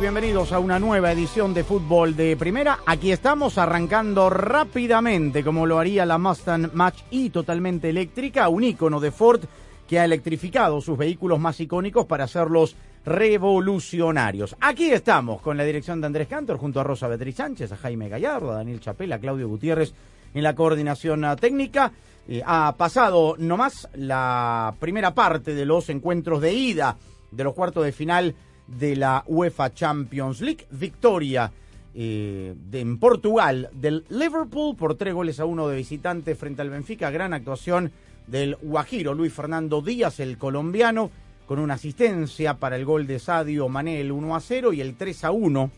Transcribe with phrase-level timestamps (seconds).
[0.00, 2.78] Bienvenidos a una nueva edición de Fútbol de Primera.
[2.86, 8.98] Aquí estamos arrancando rápidamente, como lo haría la Mustang Match E totalmente eléctrica, un ícono
[8.98, 9.42] de Ford
[9.86, 14.56] que ha electrificado sus vehículos más icónicos para hacerlos revolucionarios.
[14.60, 18.08] Aquí estamos con la dirección de Andrés Cantor, junto a Rosa Beatriz Sánchez, a Jaime
[18.08, 19.92] Gallardo, a Daniel Chapela, a Claudio Gutiérrez
[20.32, 21.92] en la coordinación ah, técnica.
[22.26, 26.96] Eh, ha pasado nomás la primera parte de los encuentros de ida
[27.30, 28.34] de los cuartos de final
[28.78, 30.66] de la UEFA Champions League.
[30.70, 31.52] Victoria
[31.94, 37.10] eh, en Portugal del Liverpool por tres goles a uno de visitante frente al Benfica.
[37.10, 37.90] Gran actuación
[38.26, 41.10] del Guajiro Luis Fernando Díaz, el colombiano,
[41.46, 44.94] con una asistencia para el gol de Sadio Mané, el 1 a 0 y el
[44.94, 45.70] 3 a 1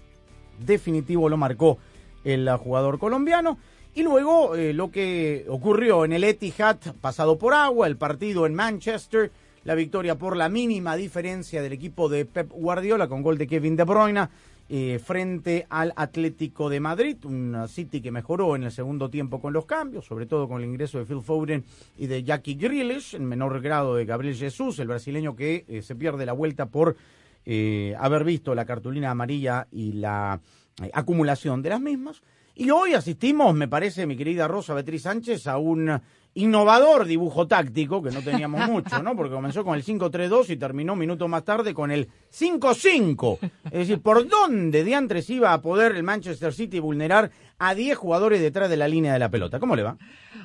[0.59, 1.79] definitivo lo marcó
[2.25, 3.59] el jugador colombiano.
[3.95, 8.55] Y luego eh, lo que ocurrió en el Etihad, pasado por agua, el partido en
[8.55, 9.31] Manchester,
[9.65, 13.77] la victoria por la mínima diferencia del equipo de Pep Guardiola con gol de Kevin
[13.77, 14.29] De Bruyne
[14.69, 19.53] eh, frente al Atlético de Madrid, un City que mejoró en el segundo tiempo con
[19.53, 21.65] los cambios, sobre todo con el ingreso de Phil Foden
[21.99, 25.95] y de Jackie Grealish, en menor grado de Gabriel Jesús, el brasileño que eh, se
[25.95, 26.97] pierde la vuelta por
[27.45, 30.41] eh, haber visto la cartulina amarilla y la
[30.83, 32.23] eh, acumulación de las mismas.
[32.55, 36.01] Y hoy asistimos, me parece, mi querida Rosa Beatriz Sánchez, a un
[36.35, 39.15] innovador dibujo táctico, que no teníamos mucho, ¿no?
[39.17, 43.39] Porque comenzó con el 5-3-2 y terminó un minuto más tarde con el 5-5.
[43.67, 47.31] Es decir, ¿por dónde diantres iba a poder el Manchester City vulnerar
[47.65, 49.61] a 10 jugadores detrás de la línea de la pelota?
[49.61, 49.97] ¿Cómo le va?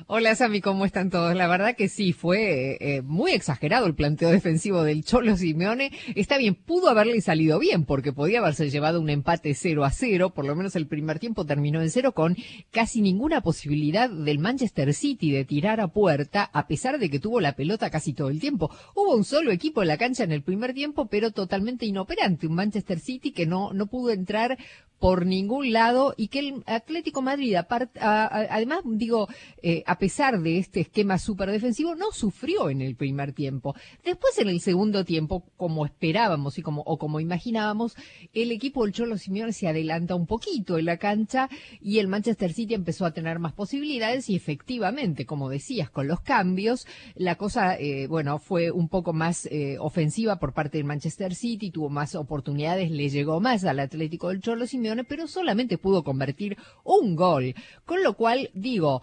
[0.06, 1.34] Hola Sami, ¿cómo están todos?
[1.34, 5.90] La verdad que sí, fue eh, muy exagerado el planteo defensivo del Cholo Simeone.
[6.14, 10.30] Está bien, pudo haberle salido bien porque podía haberse llevado un empate 0 a 0,
[10.30, 12.36] por lo menos el primer tiempo terminó en 0 con
[12.70, 17.40] casi ninguna posibilidad del Manchester City de tirar a puerta a pesar de que tuvo
[17.40, 18.70] la pelota casi todo el tiempo.
[18.94, 22.54] Hubo un solo equipo en la cancha en el primer tiempo, pero totalmente inoperante, un
[22.54, 24.56] Manchester City que no no pudo entrar
[24.98, 27.56] por ningún lado y que el Atlético Madrid,
[28.00, 29.28] además, digo,
[29.62, 33.74] eh, a pesar de este esquema súper defensivo, no sufrió en el primer tiempo.
[34.04, 37.96] Después, en el segundo tiempo, como esperábamos y como, o como imaginábamos,
[38.32, 41.48] el equipo del Cholo Simeone se adelanta un poquito en la cancha
[41.80, 46.20] y el Manchester City empezó a tener más posibilidades y efectivamente, como decías, con los
[46.20, 51.34] cambios, la cosa, eh, bueno, fue un poco más eh, ofensiva por parte del Manchester
[51.34, 56.04] City, tuvo más oportunidades, le llegó más al Atlético del Cholo Simeone pero solamente pudo
[56.04, 57.54] convertir un gol.
[57.84, 59.02] Con lo cual, digo,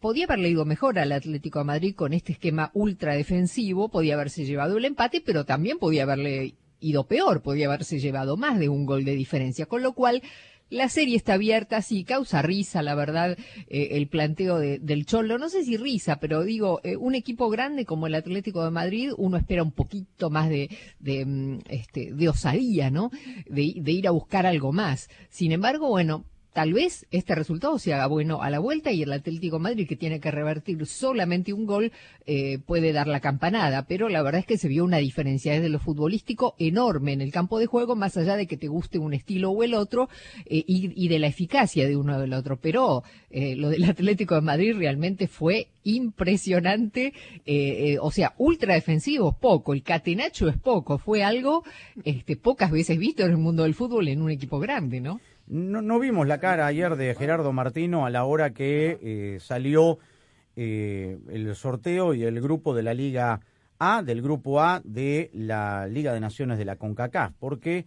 [0.00, 4.44] podía haberle ido mejor al Atlético de Madrid con este esquema ultra defensivo, podía haberse
[4.44, 8.86] llevado el empate, pero también podía haberle ido peor, podía haberse llevado más de un
[8.86, 9.66] gol de diferencia.
[9.66, 10.22] Con lo cual,
[10.70, 15.38] la serie está abierta, sí, causa risa, la verdad, eh, el planteo de, del Cholo.
[15.38, 19.12] No sé si risa, pero digo, eh, un equipo grande como el Atlético de Madrid,
[19.16, 20.68] uno espera un poquito más de,
[21.00, 23.10] de, este, de osadía, ¿no?
[23.46, 25.08] De ir a buscar algo más.
[25.30, 29.12] Sin embargo, bueno, tal vez este resultado se haga bueno a la vuelta y el
[29.12, 31.92] Atlético Madrid, que tiene que revertir solamente un gol,
[32.26, 33.86] eh, puede dar la campanada.
[33.86, 37.32] Pero la verdad es que se vio una diferencia desde lo futbolístico enorme en el
[37.32, 40.08] campo de juego, más allá de que te guste un estilo o el otro,
[40.46, 42.58] eh, y, y, de la eficacia de uno o del otro.
[42.60, 47.14] Pero eh, lo del Atlético de Madrid realmente fue impresionante,
[48.02, 51.64] o sea, ultra defensivo poco, el catenacho es poco, fue algo
[52.04, 55.18] este, pocas veces visto en el mundo del fútbol en un equipo grande, ¿no?
[55.48, 59.98] No, no vimos la cara ayer de Gerardo Martino a la hora que eh, salió
[60.56, 63.40] eh, el sorteo y el grupo de la Liga
[63.78, 67.86] A, del grupo A de la Liga de Naciones de la CONCACAF, porque,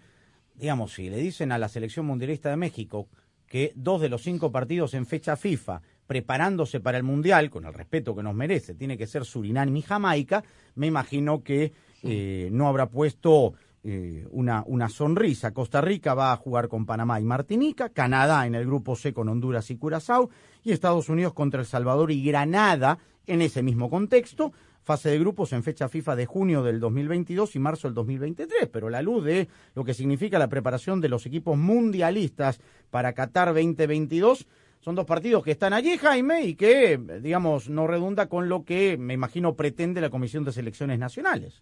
[0.55, 3.07] digamos, si le dicen a la selección mundialista de México
[3.45, 7.73] que dos de los cinco partidos en fecha FIFA preparándose para el Mundial, con el
[7.73, 10.43] respeto que nos merece, tiene que ser Surinam y Jamaica,
[10.75, 13.53] me imagino que eh, no habrá puesto
[13.83, 15.53] eh, una, una sonrisa.
[15.53, 19.27] Costa Rica va a jugar con Panamá y Martinica, Canadá en el grupo C con
[19.27, 20.29] Honduras y Curazao,
[20.63, 24.53] y Estados Unidos contra El Salvador y Granada en ese mismo contexto.
[24.83, 28.89] Fase de grupos en fecha FIFA de junio del 2022 y marzo del 2023, pero
[28.89, 34.47] la luz de lo que significa la preparación de los equipos mundialistas para Qatar 2022
[34.79, 38.97] son dos partidos que están allí, Jaime, y que, digamos, no redunda con lo que
[38.97, 41.61] me imagino pretende la Comisión de Selecciones Nacionales.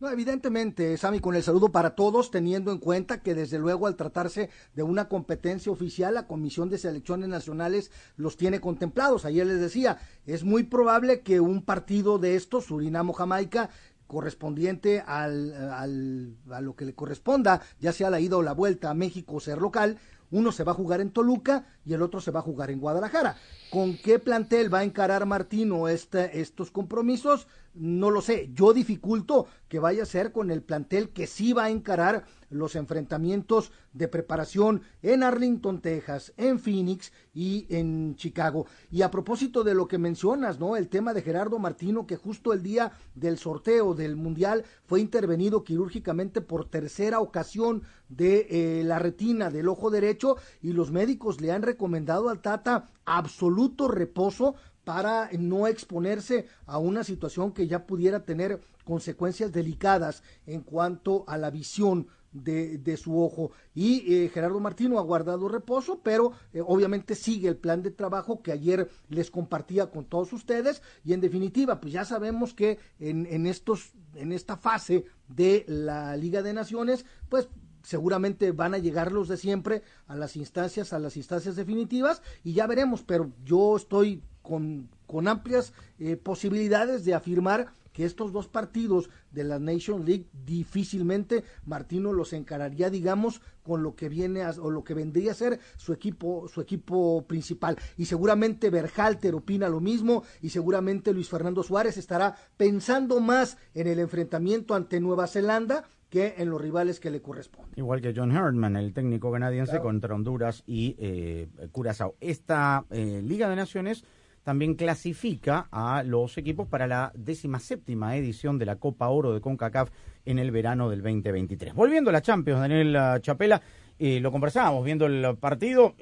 [0.00, 3.96] No, evidentemente, Sami, con el saludo para todos, teniendo en cuenta que desde luego al
[3.96, 9.24] tratarse de una competencia oficial, la Comisión de Selecciones Nacionales los tiene contemplados.
[9.24, 13.70] Ayer les decía, es muy probable que un partido de estos, Surinamo-Jamaica,
[14.06, 18.90] correspondiente al, al, a lo que le corresponda, ya sea la ida o la vuelta
[18.90, 19.98] a México ser local,
[20.30, 22.80] uno se va a jugar en Toluca y el otro se va a jugar en
[22.80, 23.36] Guadalajara.
[23.70, 27.46] ¿Con qué plantel va a encarar Martino este, estos compromisos?
[27.74, 28.50] No lo sé.
[28.54, 32.76] Yo dificulto que vaya a ser con el plantel que sí va a encarar los
[32.76, 38.66] enfrentamientos de preparación en Arlington, Texas, en Phoenix y en Chicago.
[38.90, 40.76] Y a propósito de lo que mencionas, ¿no?
[40.76, 45.62] El tema de Gerardo Martino, que justo el día del sorteo del Mundial fue intervenido
[45.62, 50.17] quirúrgicamente por tercera ocasión de eh, la retina del ojo derecho
[50.62, 54.54] y los médicos le han recomendado al Tata absoluto reposo
[54.84, 61.36] para no exponerse a una situación que ya pudiera tener consecuencias delicadas en cuanto a
[61.36, 63.52] la visión de, de su ojo.
[63.74, 68.42] Y eh, Gerardo Martino ha guardado reposo, pero eh, obviamente sigue el plan de trabajo
[68.42, 70.82] que ayer les compartía con todos ustedes.
[71.04, 76.16] Y en definitiva, pues ya sabemos que en, en estos, en esta fase de la
[76.16, 77.48] Liga de Naciones, pues
[77.88, 82.52] seguramente van a llegar los de siempre a las instancias, a las instancias definitivas, y
[82.52, 88.46] ya veremos, pero yo estoy con, con amplias eh, posibilidades de afirmar que estos dos
[88.46, 94.50] partidos de la Nation League difícilmente Martino los encararía, digamos, con lo que viene a,
[94.50, 97.78] o lo que vendría a ser su equipo, su equipo principal.
[97.96, 103.86] Y seguramente Berhalter opina lo mismo y seguramente Luis Fernando Suárez estará pensando más en
[103.86, 107.72] el enfrentamiento ante Nueva Zelanda que en los rivales que le corresponden.
[107.76, 109.84] Igual que John Herdman, el técnico canadiense claro.
[109.84, 112.16] contra Honduras y eh, Curazao.
[112.20, 114.04] Esta eh, Liga de Naciones
[114.42, 119.42] también clasifica a los equipos para la décima séptima edición de la Copa Oro de
[119.42, 119.90] CONCACAF
[120.24, 121.74] en el verano del 2023.
[121.74, 123.60] Volviendo a la Champions, Daniel Chapela,
[123.98, 125.94] eh, lo conversábamos viendo el partido.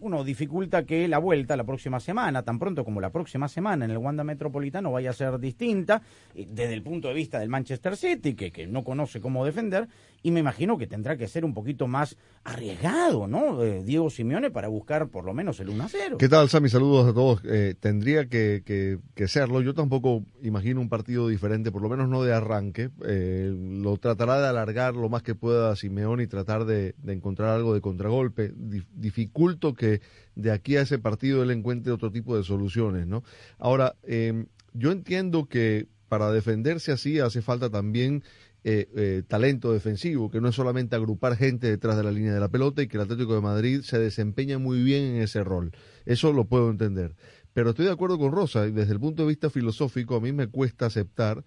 [0.00, 3.90] Uno dificulta que la vuelta la próxima semana, tan pronto como la próxima semana en
[3.90, 6.02] el Wanda Metropolitano vaya a ser distinta
[6.34, 9.88] desde el punto de vista del Manchester City, que, que no conoce cómo defender,
[10.22, 13.62] y me imagino que tendrá que ser un poquito más arriesgado, ¿no?
[13.62, 16.16] Eh, Diego Simeone para buscar por lo menos el 1 a 0.
[16.18, 16.68] ¿Qué tal, Sammy?
[16.68, 17.42] Saludos a todos.
[17.44, 19.60] Eh, tendría que, que, que, serlo.
[19.60, 22.90] Yo tampoco imagino un partido diferente, por lo menos no de arranque.
[23.06, 27.74] Eh, lo tratará de alargar lo más que pueda Simeone y tratar de, encontrar algo
[27.74, 28.52] de contragolpe.
[28.54, 29.89] Dif dificulto que
[30.34, 33.22] de aquí a ese partido él encuentre otro tipo de soluciones, ¿no?
[33.58, 38.22] Ahora, eh, yo entiendo que para defenderse así hace falta también
[38.62, 42.40] eh, eh, talento defensivo, que no es solamente agrupar gente detrás de la línea de
[42.40, 45.72] la pelota y que el Atlético de Madrid se desempeña muy bien en ese rol.
[46.04, 47.14] Eso lo puedo entender.
[47.54, 50.32] Pero estoy de acuerdo con Rosa, y desde el punto de vista filosófico a mí
[50.32, 51.42] me cuesta aceptar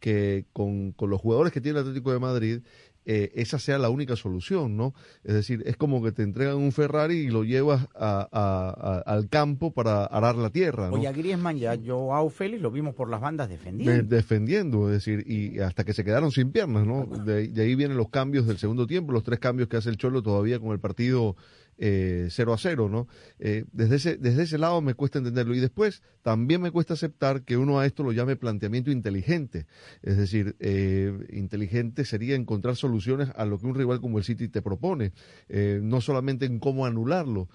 [0.00, 2.60] que con, con los jugadores que tiene el Atlético de Madrid
[3.08, 4.92] eh, esa sea la única solución, ¿no?
[5.22, 8.98] Es decir, es como que te entregan un Ferrari y lo llevas a, a, a,
[9.06, 10.96] al campo para arar la tierra, ¿no?
[10.96, 13.92] Oye, a Griezmann ya Joao Félix lo vimos por las bandas defendiendo.
[13.92, 17.06] De, defendiendo, es decir, y hasta que se quedaron sin piernas, ¿no?
[17.06, 19.96] De, de, ahí vienen los cambios del segundo tiempo, los tres cambios que hace el
[19.96, 21.36] Cholo todavía con el partido
[21.78, 23.06] eh, 0 a 0, ¿no?
[23.38, 25.54] Eh, desde, ese, desde ese lado me cuesta entenderlo.
[25.54, 29.66] Y después también me cuesta aceptar que uno a esto lo llame planteamiento inteligente.
[30.02, 34.48] Es decir, eh, inteligente sería encontrar soluciones a lo que un rival como el City
[34.48, 35.12] te propone,
[35.48, 37.48] eh, no solamente en cómo anularlo.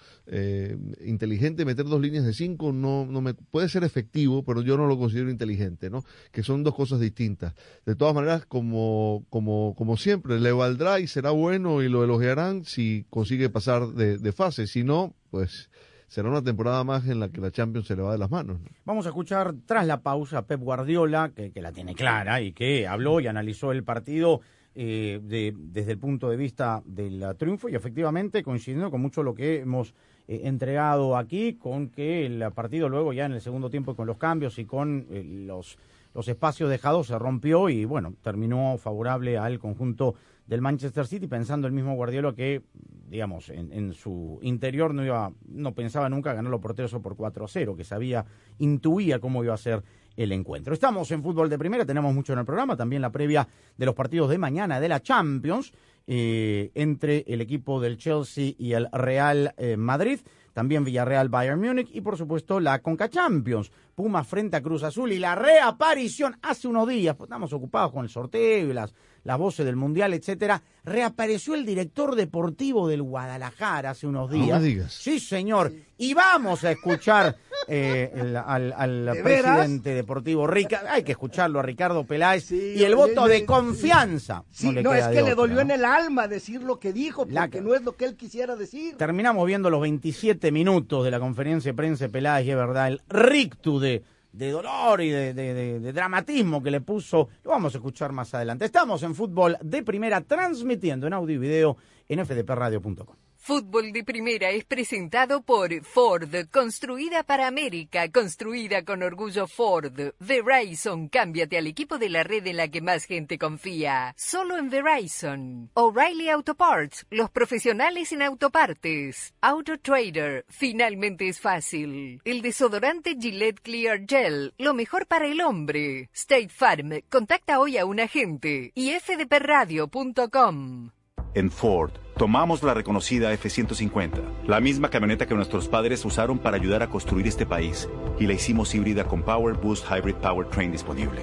[1.04, 4.88] Inteligente meter dos líneas de cinco no, no me puede ser efectivo, pero yo no
[4.88, 6.04] lo considero inteligente, ¿no?
[6.32, 7.54] Que son dos cosas distintas.
[7.86, 12.63] De todas maneras, como, como, como siempre, le valdrá y será bueno y lo elogiarán
[12.63, 14.68] si consigue pasar de, de fase.
[14.68, 15.70] Si no, pues
[16.08, 18.60] será una temporada más en la que la Champions se le va de las manos.
[18.60, 18.68] ¿no?
[18.86, 22.51] Vamos a escuchar tras la pausa a Pep Guardiola, que, que la tiene clara y
[22.51, 24.41] que habló y analizó el partido
[24.74, 29.36] eh, de, desde el punto de vista del triunfo y efectivamente coincidiendo con mucho lo
[29.36, 29.94] que hemos
[30.30, 34.15] eh, entregado aquí, con que el partido luego ya en el segundo tiempo con los
[34.15, 35.77] cambios y con eh, los,
[36.13, 40.15] los espacios dejados se rompió y bueno, terminó favorable al conjunto
[40.51, 42.62] del Manchester City, pensando el mismo Guardiola que,
[43.08, 47.46] digamos, en, su interior no iba, no pensaba nunca ganarlo por 3 o por 4
[47.46, 48.25] a 0, que sabía,
[48.58, 49.81] intuía cómo iba a ser
[50.17, 50.74] el encuentro.
[50.74, 53.96] Estamos en fútbol de primera, tenemos mucho en el programa, también la previa de los
[53.96, 55.72] partidos de mañana de la Champions
[56.05, 60.20] eh, entre el equipo del Chelsea y el Real eh, Madrid,
[60.51, 65.13] también Villarreal Bayern Múnich y por supuesto la Conca Champions, Pumas frente a Cruz Azul
[65.13, 68.93] y la reaparición hace unos días, pues estamos ocupados con el sorteo y las,
[69.24, 74.48] las voces del Mundial, etcétera, reapareció el director deportivo del Guadalajara hace unos días.
[74.50, 74.94] No me digas.
[74.94, 75.72] Sí, señor.
[75.98, 77.36] Y vamos a escuchar
[77.68, 79.58] eh, el- al, al ¿De veras?
[79.58, 84.44] presidente deportivo Rica, hay que escucharlo a Ricardo Peláez Sí, y el voto de confianza.
[84.50, 87.62] Sí, no, es que le dolió en el alma decir lo que dijo, porque que-
[87.62, 88.98] no es lo que él quisiera decir.
[88.98, 92.88] Terminamos viendo los 27 minutos de la conferencia de prensa de Peláez y es verdad,
[92.88, 97.78] el rictu de, de dolor y de, de- dramatismo que le puso, lo vamos a
[97.78, 98.66] escuchar más adelante.
[98.66, 103.16] Estamos en fútbol de primera transmitiendo en audio y video en fdpradio.com.
[103.43, 110.13] Fútbol de Primera es presentado por Ford, construida para América, construida con orgullo Ford.
[110.19, 114.13] Verizon, cámbiate al equipo de la red en la que más gente confía.
[114.15, 115.71] Solo en Verizon.
[115.74, 119.33] O'Reilly Auto Parts, los profesionales en autopartes.
[119.41, 122.21] Auto Trader, finalmente es fácil.
[122.24, 126.12] El desodorante Gillette Clear Gel, lo mejor para el hombre.
[126.13, 128.71] State Farm, contacta hoy a un agente.
[128.75, 130.91] Y fdpradio.com.
[131.34, 136.84] En Ford, tomamos la reconocida F-150, la misma camioneta que nuestros padres usaron para ayudar
[136.84, 137.88] a construir este país,
[138.20, 141.22] y la hicimos híbrida con Power Boost Hybrid Powertrain disponible.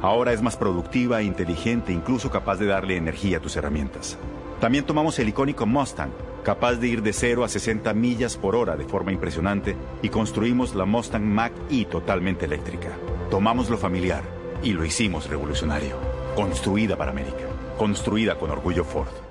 [0.00, 4.16] Ahora es más productiva e inteligente, incluso capaz de darle energía a tus herramientas.
[4.60, 6.12] También tomamos el icónico Mustang,
[6.42, 10.74] capaz de ir de 0 a 60 millas por hora de forma impresionante, y construimos
[10.74, 12.92] la Mustang Mach-E totalmente eléctrica.
[13.30, 14.22] Tomamos lo familiar
[14.62, 15.96] y lo hicimos revolucionario.
[16.34, 17.44] Construida para América.
[17.76, 19.29] Construida con orgullo Ford.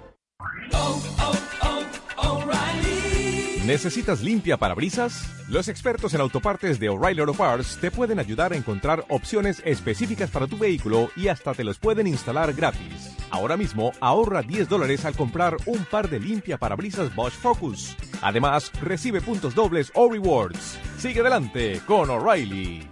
[3.69, 5.29] ¿Necesitas limpia parabrisas?
[5.47, 10.31] Los expertos en autopartes de O'Reilly Auto Parts te pueden ayudar a encontrar opciones específicas
[10.31, 13.15] para tu vehículo y hasta te los pueden instalar gratis.
[13.29, 17.95] Ahora mismo ahorra 10 dólares al comprar un par de limpia parabrisas Bosch Focus.
[18.23, 20.79] Además, recibe puntos dobles o rewards.
[20.97, 22.89] Sigue adelante con O'Reilly.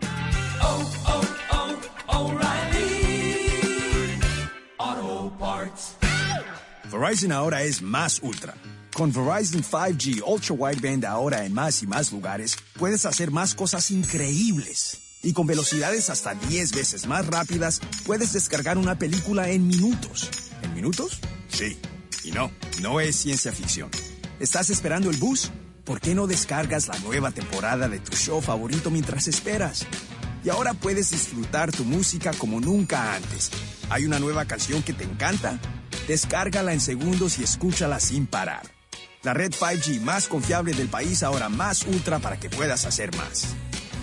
[6.91, 8.55] Verizon ahora es más ultra.
[8.93, 13.91] Con Verizon 5G Ultra Wideband ahora en más y más lugares, puedes hacer más cosas
[13.91, 14.99] increíbles.
[15.21, 20.29] Y con velocidades hasta 10 veces más rápidas, puedes descargar una película en minutos.
[20.63, 21.19] ¿En minutos?
[21.49, 21.77] Sí.
[22.23, 22.51] Y no,
[22.81, 23.89] no es ciencia ficción.
[24.39, 25.51] ¿Estás esperando el bus?
[25.83, 29.85] ¿Por qué no descargas la nueva temporada de tu show favorito mientras esperas?
[30.43, 33.51] Y ahora puedes disfrutar tu música como nunca antes.
[33.89, 35.59] ¿Hay una nueva canción que te encanta?
[36.07, 38.63] Descárgala en segundos y escúchala sin parar.
[39.23, 43.55] La red 5G más confiable del país ahora más ultra para que puedas hacer más.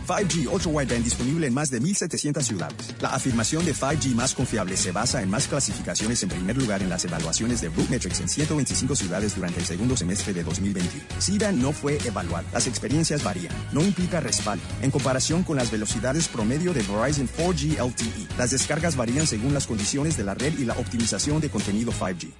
[0.05, 2.95] 5G Ultra Wideband disponible en más de 1.700 ciudades.
[3.01, 6.91] La afirmación de 5G más confiable se basa en más clasificaciones en primer lugar en
[6.91, 11.05] las evaluaciones de Rootmetrics en 125 ciudades durante el segundo semestre de 2021.
[11.19, 12.47] SIDA no fue evaluado.
[12.53, 13.55] Las experiencias varían.
[13.73, 14.65] No implica respaldo.
[14.83, 19.67] En comparación con las velocidades promedio de Verizon 4G LTE, las descargas varían según las
[19.67, 22.33] condiciones de la red y la optimización de contenido 5G.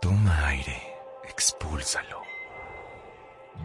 [0.00, 0.76] Toma aire,
[1.28, 2.20] expúlsalo.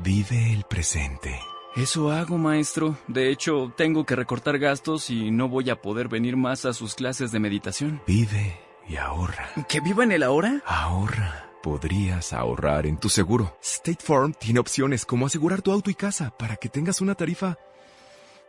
[0.03, 1.39] Vive el presente.
[1.75, 2.97] Eso hago, maestro.
[3.07, 6.95] De hecho, tengo que recortar gastos y no voy a poder venir más a sus
[6.95, 8.01] clases de meditación.
[8.07, 9.49] Vive y ahorra.
[9.67, 10.63] ¿Que viva en el ahora?
[10.65, 11.49] Ahorra.
[11.61, 13.57] Podrías ahorrar en tu seguro.
[13.61, 17.57] State Farm tiene opciones como asegurar tu auto y casa para que tengas una tarifa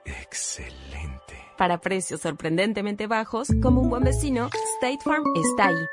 [0.05, 1.35] excelente.
[1.59, 5.87] Para precios sorprendentemente bajos, como un buen vecino, State Farm está ahí.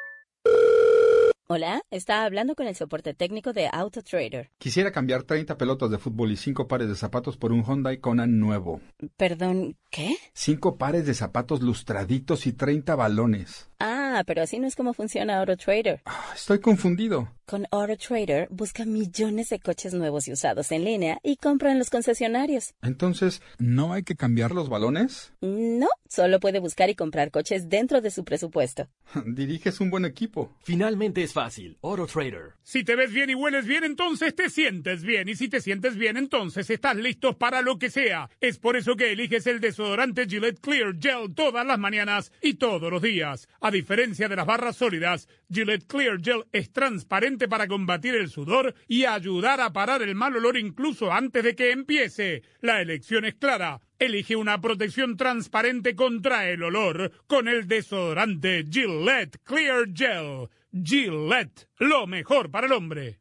[1.45, 4.50] Hola, está hablando con el soporte técnico de AutoTrader.
[4.57, 8.25] Quisiera cambiar 30 pelotas de fútbol y 5 pares de zapatos por un Hyundai Kona
[8.27, 8.79] nuevo.
[9.17, 10.15] Perdón, ¿qué?
[10.35, 13.69] 5 pares de zapatos lustraditos y 30 balones.
[13.79, 16.01] Ah, pero así no es como funciona AutoTrader.
[16.36, 17.29] Estoy confundido.
[17.46, 21.89] Con AutoTrader busca millones de coches nuevos y usados en línea y compra en los
[21.89, 22.74] concesionarios.
[22.82, 25.34] Entonces, ¿no hay que cambiar los balones?
[25.41, 28.88] No, solo puede buscar y comprar coches dentro de su presupuesto.
[29.25, 30.55] Diriges un buen equipo.
[30.63, 31.77] Finalmente es fácil.
[31.82, 32.53] AutoTrader.
[32.62, 35.27] Si te ves bien y hueles bien, entonces te sientes bien.
[35.27, 38.29] Y si te sientes bien, entonces estás listo para lo que sea.
[38.39, 42.91] Es por eso que eliges el desodorante Gillette Clear Gel todas las mañanas y todos
[42.91, 43.48] los días.
[43.60, 48.75] A diferencia de las barras sólidas, Gillette Clear Gel es transparente para combatir el sudor
[48.86, 52.43] y ayudar a parar el mal olor incluso antes de que empiece.
[52.60, 53.79] La elección es clara.
[54.00, 60.50] Elige una protección transparente contra el olor con el desodorante Gillette Clear Gel.
[60.74, 63.19] Gillette, lo mejor para el hombre.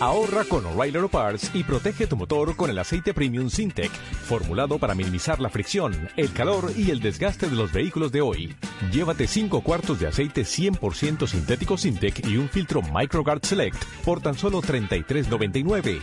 [0.00, 4.78] Ahorra con O'Reilly Auto Parts y protege tu motor con el aceite Premium Sintec, formulado
[4.78, 8.54] para minimizar la fricción, el calor y el desgaste de los vehículos de hoy.
[8.92, 14.36] Llévate 5 cuartos de aceite 100% sintético Sintec y un filtro MicroGuard Select por tan
[14.36, 16.02] solo $33.99.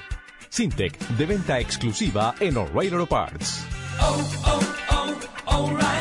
[0.49, 3.65] Sintec, de venta exclusiva en O'Reilly Auto Parts.
[3.99, 6.00] Auto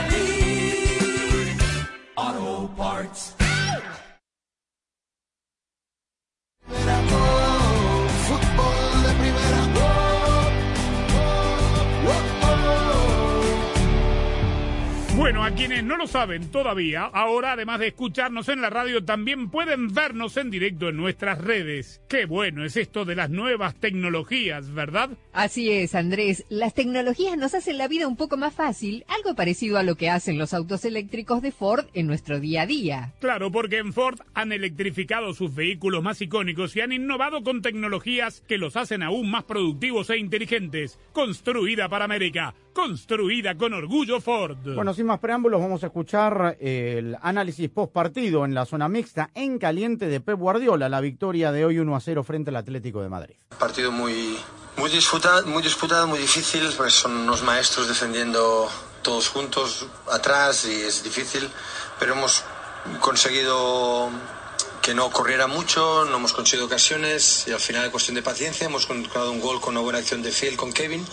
[15.51, 19.93] a quienes no lo saben todavía, ahora además de escucharnos en la radio, también pueden
[19.93, 22.01] vernos en directo en nuestras redes.
[22.09, 25.11] Qué bueno es esto de las nuevas tecnologías, ¿verdad?
[25.33, 26.45] Así es, Andrés.
[26.51, 30.09] Las tecnologías nos hacen la vida un poco más fácil, algo parecido a lo que
[30.09, 33.15] hacen los autos eléctricos de Ford en nuestro día a día.
[33.21, 38.45] Claro, porque en Ford han electrificado sus vehículos más icónicos y han innovado con tecnologías
[38.47, 41.01] que los hacen aún más productivos e inteligentes.
[41.13, 44.59] Construida para América, construida con orgullo Ford.
[44.75, 49.31] Bueno, sin más preámbulos, vamos a escuchar el análisis post partido en la zona mixta
[49.35, 53.03] en caliente de Pep Guardiola, la victoria de hoy 1 a 0 frente al Atlético
[53.03, 53.35] de Madrid.
[53.59, 54.37] Partido muy,
[54.77, 58.69] muy, disputado, muy disputado, muy difícil, pues son unos maestros defendiendo
[59.03, 61.49] todos juntos atrás y es difícil,
[61.99, 62.45] pero hemos
[63.01, 64.11] conseguido
[64.83, 68.67] que no corriera mucho, no hemos conseguido ocasiones y al final es cuestión de paciencia,
[68.67, 71.05] hemos encontrado un gol con una buena acción de Phil con Kevin.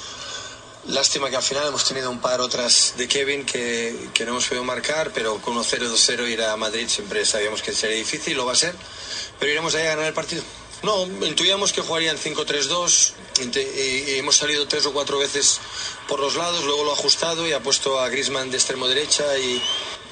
[0.87, 4.45] Lástima que al final hemos tenido un par otras de Kevin que, que no hemos
[4.45, 8.45] podido marcar, pero con 1-0, 2-0 ir a Madrid siempre sabíamos que sería difícil, lo
[8.45, 8.73] va a ser,
[9.37, 10.43] pero iremos ahí a ganar el partido.
[10.83, 13.13] No, intuíamos que jugarían 5-3-2
[13.53, 15.59] y, hemos salido tres o cuatro veces
[16.07, 19.37] por los lados, luego lo ha ajustado y ha puesto a Griezmann de extremo derecha
[19.37, 19.61] y,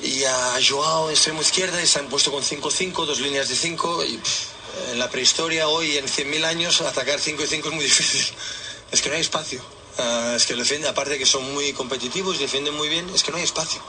[0.02, 3.56] y a Joao de extremo izquierda y se han puesto con 5-5, dos líneas de
[3.56, 4.20] 5 y
[4.92, 8.36] en la prehistoria hoy en 100.000 años atacar 5 y 5 es muy difícil.
[8.92, 9.75] Es que no hay espacio.
[9.98, 13.38] Ah, es que defienden, aparte que son muy competitivos, defienden muy bien, es que no
[13.38, 13.82] hay espacio.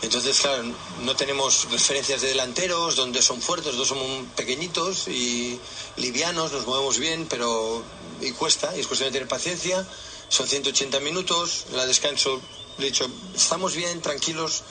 [0.00, 0.64] Entonces, claro,
[1.02, 5.60] no tenemos referencias de delanteros donde son fuertes, dos somos pequeñitos y
[5.96, 7.82] livianos, nos movemos bien, pero
[8.22, 9.86] y cuesta, y es cuestión de tener paciencia.
[10.30, 12.40] Son 180 minutos, la descanso,
[12.78, 14.62] de hecho, estamos bien, tranquilos.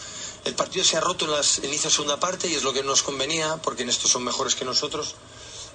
[0.43, 2.81] El partido se ha roto en las inicio de segunda parte y es lo que
[2.81, 5.15] nos convenía, porque en esto son mejores que nosotros.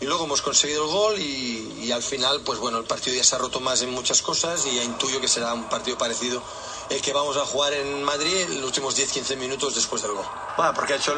[0.01, 3.35] Y luego hemos conseguido el gol y, al final, pues bueno, el partido ya se
[3.35, 6.43] ha roto más en muchas cosas y ya intuyo que será un partido parecido
[6.89, 10.25] el que vamos a jugar en Madrid los últimos 10-15 minutos después del gol.
[10.57, 11.15] Bueno, porque ha hecho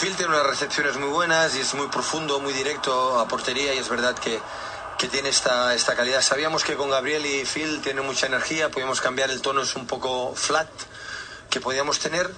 [0.00, 3.78] Phil tiene unas recepciones muy buenas y es muy profundo, muy directo a portería y
[3.78, 4.40] es verdad que,
[4.98, 6.22] que tiene esta, esta calidad.
[6.22, 9.86] Sabíamos que con Gabriel y Phil tiene mucha energía, podíamos cambiar el tono, es un
[9.86, 10.68] poco flat
[11.50, 12.30] que podíamos tener.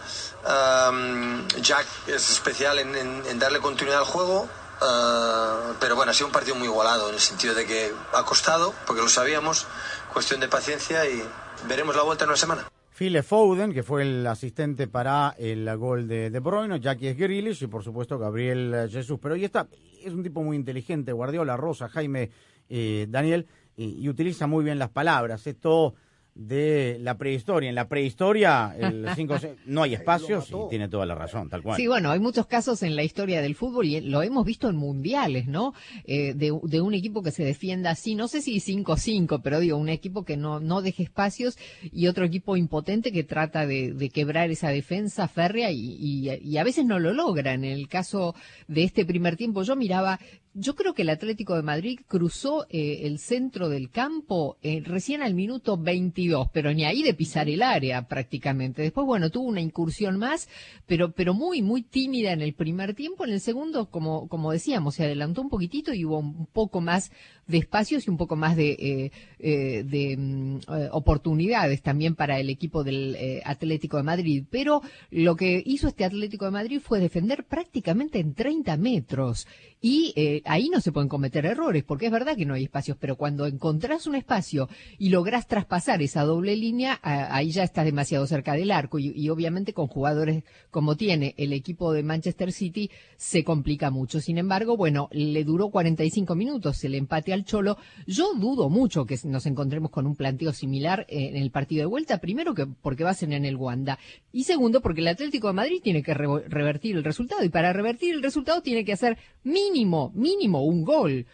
[1.61, 4.49] Jack es especial en darle continuidad al juego.
[4.79, 8.25] Uh, pero bueno, ha sido un partido muy igualado en el sentido de que ha
[8.25, 9.67] costado, porque lo sabíamos,
[10.13, 11.23] cuestión de paciencia y
[11.67, 12.69] veremos la vuelta en una semana.
[12.95, 17.67] Phil Foden, que fue el asistente para el gol de De Bruyne, Jackie Grealish y
[17.67, 19.19] por supuesto Gabriel Jesús.
[19.21, 19.67] Pero ahí está,
[20.03, 22.31] es un tipo muy inteligente, Guardiola, Rosa, Jaime,
[22.69, 25.47] eh, Daniel, y, y utiliza muy bien las palabras.
[25.47, 25.95] Esto
[26.37, 27.71] de la prehistoria.
[27.71, 31.77] En la prehistoria el cinco, no hay espacios y tiene toda la razón, tal cual.
[31.77, 34.77] Sí, bueno, hay muchos casos en la historia del fútbol y lo hemos visto en
[34.77, 35.73] mundiales, ¿no?
[36.05, 39.79] Eh, de, de, un equipo que se defienda así, no sé si 5-5, pero digo,
[39.79, 44.11] un equipo que no, no deje espacios y otro equipo impotente que trata de, de
[44.11, 47.55] quebrar esa defensa férrea y, y, y, a veces no lo logra.
[47.55, 48.35] En el caso
[48.69, 50.21] de este primer tiempo, yo miraba
[50.59, 55.21] yo creo que el Atlético de Madrid cruzó eh, el centro del campo eh, recién
[55.21, 58.81] al minuto 22, pero ni ahí de pisar el área prácticamente.
[58.81, 60.49] Después, bueno, tuvo una incursión más,
[60.87, 63.27] pero, pero muy, muy tímida en el primer tiempo.
[63.27, 67.13] En el segundo, como, como decíamos, se adelantó un poquitito y hubo un poco más
[67.47, 70.61] de espacios y un poco más de, eh, de mm,
[70.93, 74.45] oportunidades también para el equipo del Atlético de Madrid.
[74.51, 79.47] Pero lo que hizo este Atlético de Madrid fue defender prácticamente en 30 metros
[79.83, 83.17] y ahí no se pueden cometer errores, porque es verdad que no hay espacios, pero
[83.17, 88.55] cuando encontrás un espacio y lográs traspasar esa doble línea, ahí ya estás demasiado cerca
[88.55, 93.91] del arco y, obviamente con jugadores como tiene el equipo de Manchester City se complica
[93.91, 94.21] mucho.
[94.21, 97.77] Sin embargo, bueno, le duró 45 minutos el empate al Cholo.
[98.07, 102.19] Yo dudo mucho que nos encontremos con un planteo similar en el partido de vuelta,
[102.19, 103.99] primero que porque va a ser en el Wanda
[104.33, 108.15] y segundo porque el Atlético de Madrid tiene que revertir el resultado y para revertir
[108.15, 111.27] el resultado tiene que hacer mínimo, mínimo un gol.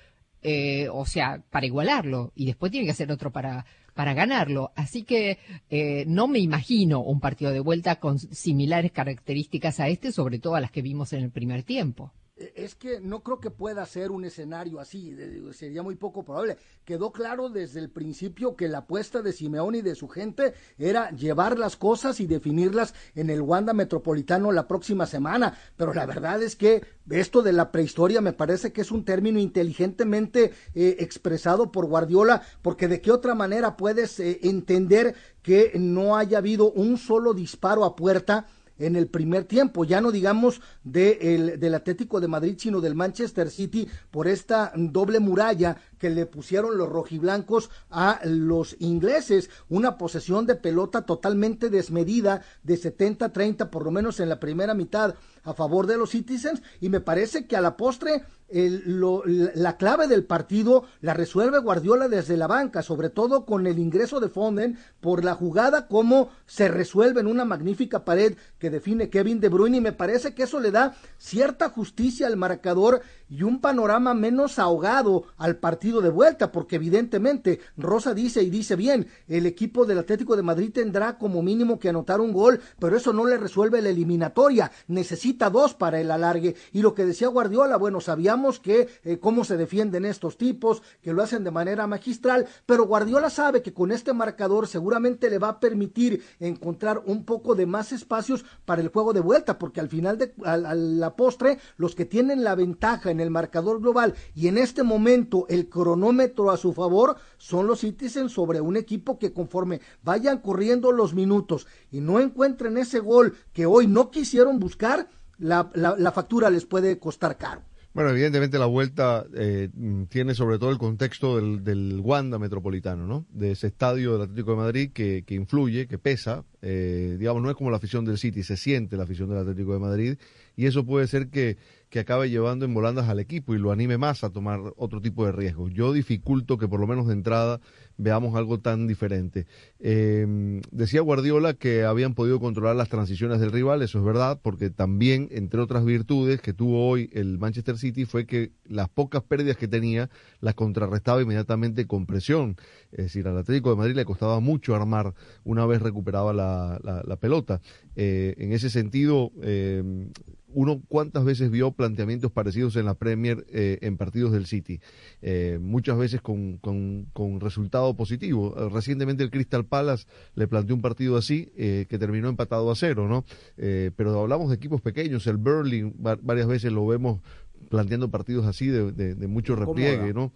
[0.45, 4.73] Eh, o sea, para igualarlo, y después tiene que hacer otro para, para ganarlo.
[4.75, 5.39] Así que
[5.71, 10.57] eh, no me imagino un partido de vuelta con similares características a este, sobre todo
[10.57, 12.13] a las que vimos en el primer tiempo.
[12.43, 15.17] E, es que no creo que pueda ser un escenario así,
[15.53, 16.57] sería muy poco probable.
[16.85, 21.11] Quedó claro desde el principio que la apuesta de Simeone y de su gente era
[21.11, 26.43] llevar las cosas y definirlas en el Wanda Metropolitano la próxima semana, pero la verdad
[26.43, 31.71] es que esto de la prehistoria me parece que es un término inteligentemente eh, expresado
[31.71, 36.99] por Guardiola, porque de qué otra manera puedes eh, entender que no haya habido un
[36.99, 38.47] solo disparo a puerta
[38.79, 43.51] en el primer tiempo, ya no digamos de del Atlético de Madrid, sino del Manchester
[43.51, 50.47] City por esta doble muralla que le pusieron los rojiblancos a los ingleses, una posesión
[50.47, 55.87] de pelota totalmente desmedida de 70-30 por lo menos en la primera mitad a favor
[55.87, 56.61] de los Citizens.
[56.81, 62.37] Y me parece que a la postre la clave del partido la resuelve Guardiola desde
[62.37, 67.21] la banca, sobre todo con el ingreso de Fonden por la jugada como se resuelve
[67.21, 69.79] en una magnífica pared que define Kevin De Bruyne.
[69.79, 74.59] Y me parece que eso le da cierta justicia al marcador y un panorama menos
[74.59, 75.57] ahogado al
[76.01, 80.73] de vuelta, porque evidentemente Rosa dice y dice bien, el equipo del Atlético de Madrid
[80.73, 85.51] tendrá como mínimo que anotar un gol, pero eso no le resuelve la eliminatoria, necesita
[85.51, 86.57] dos para el alargue.
[86.73, 91.13] Y lo que decía Guardiola, bueno, sabíamos que eh, cómo se defienden estos tipos, que
[91.13, 95.49] lo hacen de manera magistral, pero Guardiola sabe que con este marcador seguramente le va
[95.49, 99.89] a permitir encontrar un poco de más espacios para el juego de vuelta, porque al
[99.89, 104.49] final de a la postre, los que tienen la ventaja en el marcador global y
[104.49, 109.33] en este momento el cronómetro a su favor son los Citizens sobre un equipo que
[109.33, 115.09] conforme vayan corriendo los minutos y no encuentren ese gol que hoy no quisieron buscar,
[115.39, 117.63] la, la, factura les puede costar caro.
[117.95, 119.71] Bueno, evidentemente la vuelta eh,
[120.09, 123.27] tiene sobre todo el contexto del, del, Wanda Metropolitano, ¿no?
[123.31, 126.45] De ese estadio del Atlético de Madrid que, que influye, que pesa.
[126.63, 129.73] Eh, digamos, no es como la afición del City, se siente la afición del Atlético
[129.73, 130.17] de Madrid
[130.57, 131.59] y eso puede ser que
[131.93, 135.27] que acabe llevando en volandas al equipo y lo anime más a tomar otro tipo
[135.27, 135.75] de riesgos.
[135.75, 137.61] Yo dificulto que por lo menos de entrada
[137.99, 139.47] veamos algo tan diferente.
[139.79, 144.71] Eh, decía Guardiola que habían podido controlar las transiciones del rival, eso es verdad, porque
[144.71, 149.59] también, entre otras virtudes que tuvo hoy el Manchester City, fue que las pocas pérdidas
[149.59, 150.09] que tenía
[150.41, 152.57] las contrarrestaba inmediatamente con presión.
[152.91, 155.13] Es decir, al Atlético de Madrid le costaba mucho armar
[155.45, 157.61] una vez recuperaba la, la, pelota.
[157.97, 160.09] Eh, en ese sentido, eh,
[160.55, 164.81] uno cuántas veces vio planteamientos parecidos en la Premier eh, en partidos del City,
[165.21, 168.55] eh, muchas veces con, con, con, resultado positivo.
[168.57, 173.09] Eh, recientemente el Crystal Palace le planteó un partido así que terminó empatado a cero,
[173.09, 173.25] ¿no?
[173.57, 177.21] pero hablamos de equipos pequeños, el Berlin varias veces lo vemos
[177.69, 180.33] planteando partidos así de, de, mucho repliegue, ¿no?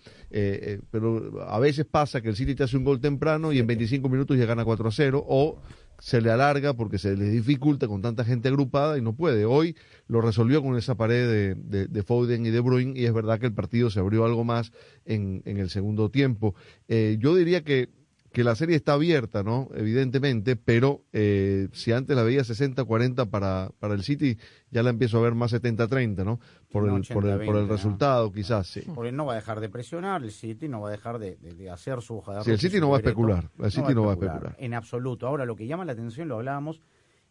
[0.91, 4.09] pero a veces pasa que el City te hace un gol temprano y en 25
[4.09, 5.59] minutos ya gana 4 a 0 o
[5.99, 9.45] se le alarga porque se le dificulta con tanta gente agrupada y no puede.
[9.45, 13.39] Hoy lo resolvió con esa pared de, de, Foden y de Bruin y es verdad
[13.39, 14.73] que el partido se abrió algo más
[15.05, 16.55] en, en el segundo tiempo.
[16.89, 17.91] Eh, yo diría que
[18.37, 19.71] que la serie está abierta, ¿no?
[19.75, 24.37] Evidentemente, pero eh, si antes la veía 60-40 para, para el City,
[24.71, 26.39] ya la empiezo a ver más 70-30, ¿no?
[26.71, 28.83] Por el, por el, por el resultado, quizás, sí.
[28.95, 32.03] Porque no va a dejar de presionar, el City no va a dejar de, hacer
[32.03, 32.45] su jugador.
[32.45, 34.55] Sí, el City no va a especular, el City no va a especular.
[34.59, 35.27] En absoluto.
[35.27, 36.83] Ahora, lo que llama la atención, lo hablábamos,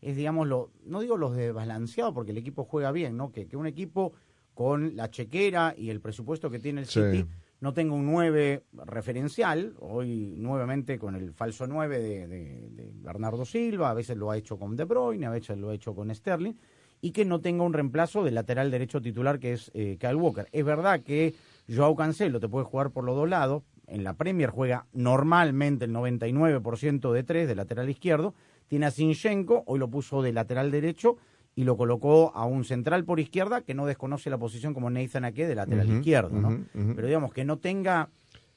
[0.02, 3.32] es, digamos, lo, no digo los desbalanceados, porque el equipo juega bien, ¿no?
[3.32, 4.14] Que, que un equipo
[4.56, 7.28] con la chequera y el presupuesto que tiene el City
[7.60, 13.94] no tengo un 9 referencial, hoy nuevamente con el falso 9 de, Bernardo Silva, a
[13.94, 16.56] veces lo ha hecho con De Bruyne, a veces lo ha hecho con Sterling,
[17.02, 20.48] y que no tenga un reemplazo del lateral derecho titular que es eh, Kyle Walker.
[20.52, 21.36] Es verdad que
[21.74, 25.94] Joao Cancelo te puede jugar por los dos lados, en la Premier juega normalmente el
[25.94, 28.34] 99% de tres de lateral izquierdo,
[28.68, 31.18] tiene a Sinchenko, hoy lo puso de lateral derecho,
[31.56, 35.26] y lo colocó a un central por izquierda que no desconoce la posición como Nathan
[35.26, 36.66] Ake de lateral izquierdo, ¿no?
[36.96, 38.10] Pero digamos que no tenga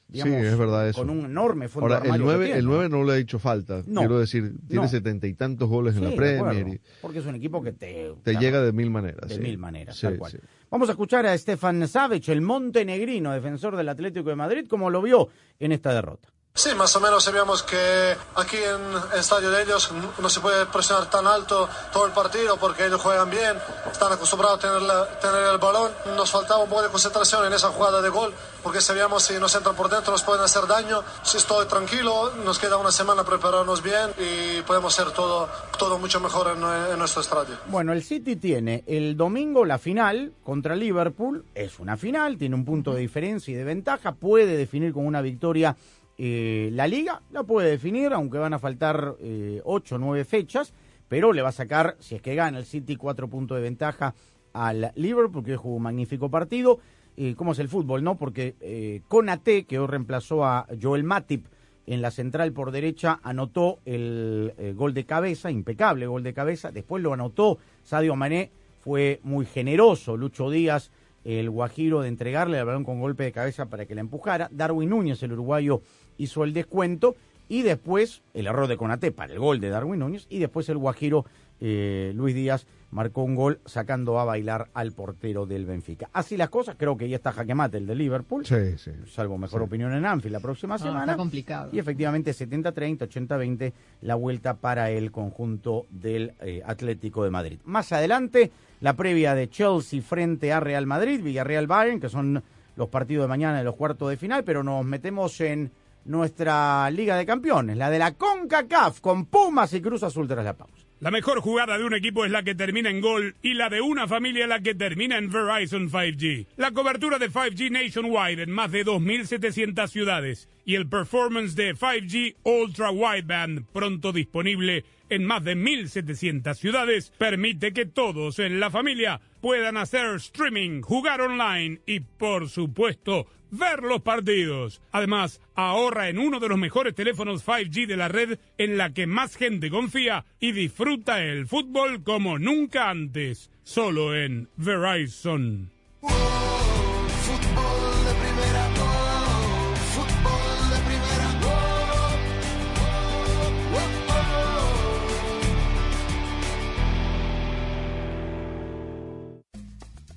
[0.09, 0.99] digamos, sí, es verdad eso.
[0.99, 2.59] con un enorme fondo Ahora, de el armario que 9, tiene.
[2.59, 3.83] el 9 no le ha hecho falta.
[3.85, 4.01] No.
[4.01, 4.89] Quiero decir, tiene No.
[4.89, 6.67] setenta y tantos goles en la Premier.
[6.67, 9.29] y porque es un equipo que te, te llega de mil maneras.
[9.29, 9.41] de sí.
[9.41, 10.41] mil maneras, tal cual.
[10.71, 15.01] Vamos a escuchar a Stefan Savic, el montenegrino, defensor del Atlético de Madrid, como lo
[15.01, 16.27] vio en esta derrota.
[16.55, 18.81] Sí, más o menos sabíamos que aquí en
[19.13, 22.99] el estadio de ellos no se puede presionar tan alto todo el partido porque ellos
[22.99, 23.55] juegan bien,
[23.89, 25.89] están acostumbrados a tener, la- tener el balón.
[26.17, 29.55] Nos faltaba un poco de concentración en esa jugada de gol porque sabíamos si nos
[29.55, 31.01] entran por dentro nos pueden hacer daño.
[31.23, 36.19] Si estoy tranquilo, nos queda una semana prepararnos bien y podemos hacer todo, todo mucho
[36.19, 37.55] mejor en, en nuestro estadio.
[37.67, 41.45] Bueno, el City tiene el domingo la final contra Liverpool.
[41.55, 44.11] Es una final, tiene un punto de diferencia y de ventaja.
[44.11, 45.77] Puede definir con una victoria
[46.19, 47.23] eh, la liga.
[47.31, 50.73] La puede definir, aunque van a faltar eh, ocho o nueve fechas.
[51.07, 54.13] Pero le va a sacar, si es que gana el City, cuatro puntos de ventaja
[54.53, 56.79] al Liverpool, que jugó un magnífico partido.
[57.17, 58.15] Eh, ¿Cómo es el fútbol, no?
[58.15, 61.47] Porque eh, Konate, que hoy reemplazó a Joel Matip,
[61.89, 66.71] en la central por derecha anotó el eh, gol de cabeza, impecable gol de cabeza,
[66.71, 70.91] después lo anotó Sadio Mané, fue muy generoso Lucho Díaz,
[71.23, 74.89] el guajiro de entregarle el balón con golpe de cabeza para que la empujara, Darwin
[74.89, 75.81] Núñez, el uruguayo,
[76.19, 77.15] hizo el descuento
[77.47, 80.77] y después el error de Conate para el gol de Darwin Núñez y después el
[80.77, 81.25] guajiro
[81.61, 86.09] eh, Luis Díaz marcó un gol sacando a bailar al portero del Benfica.
[86.13, 88.45] Así las cosas, creo que ya está jaque mate el de Liverpool.
[88.45, 88.91] Sí, sí.
[89.07, 91.01] Salvo mejor opinión en Anfield la próxima No, semana.
[91.01, 91.69] está complicado.
[91.71, 97.59] Y efectivamente 70-30, 80-20 la vuelta para el conjunto del eh, Atlético de Madrid.
[97.65, 98.51] Más adelante,
[98.81, 102.41] la previa de Chelsea frente a Real Madrid, Villarreal Bayern, que son
[102.75, 105.69] los partidos de mañana de los cuartos de final, pero nos metemos en
[106.05, 110.57] nuestra Liga de Campeones, la de la CONCACAF, con Pumas y Cruz Azul tras la
[110.57, 110.89] pausa.
[111.01, 113.79] La mejor jugada de un equipo es la que termina en gol y la de
[113.79, 116.47] una familia la que termina en Verizon 5G.
[116.57, 122.35] La cobertura de 5G nationwide en más de 2.700 ciudades y el performance de 5G
[122.43, 129.21] Ultra Wideband pronto disponible en más de 1.700 ciudades permite que todos en la familia
[129.41, 134.81] puedan hacer streaming, jugar online y por supuesto ver los partidos.
[134.91, 139.07] Además, ahorra en uno de los mejores teléfonos 5G de la red en la que
[139.07, 143.49] más gente confía y disfruta el fútbol como nunca antes.
[143.63, 145.71] Solo en Verizon.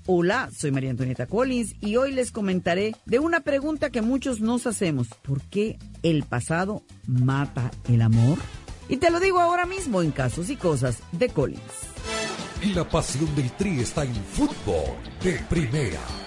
[0.06, 4.66] Hola, soy María Antonieta Collins y hoy les comentaré de una pregunta que muchos nos
[4.66, 5.06] hacemos.
[5.22, 8.38] ¿Por qué el pasado mata el amor?
[8.88, 11.62] Y te lo digo ahora mismo en Casos y Cosas de Collins.
[12.74, 16.00] La pasión del Tri está en fútbol de primera.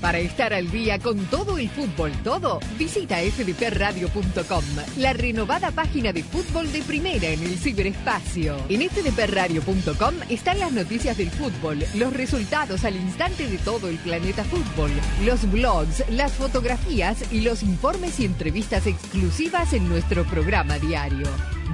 [0.00, 4.64] Para estar al día con todo el fútbol todo, visita fdpradio.com,
[4.96, 8.56] la renovada página de fútbol de primera en el ciberespacio.
[8.70, 14.42] En fdpradio.com están las noticias del fútbol, los resultados al instante de todo el planeta
[14.44, 14.90] fútbol,
[15.24, 21.28] los blogs, las fotografías y los informes y entrevistas exclusivas en nuestro programa diario.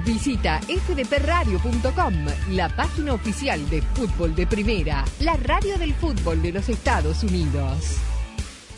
[0.05, 2.13] Visita fdpradio.com,
[2.51, 7.97] la página oficial de fútbol de primera, la radio del fútbol de los Estados Unidos.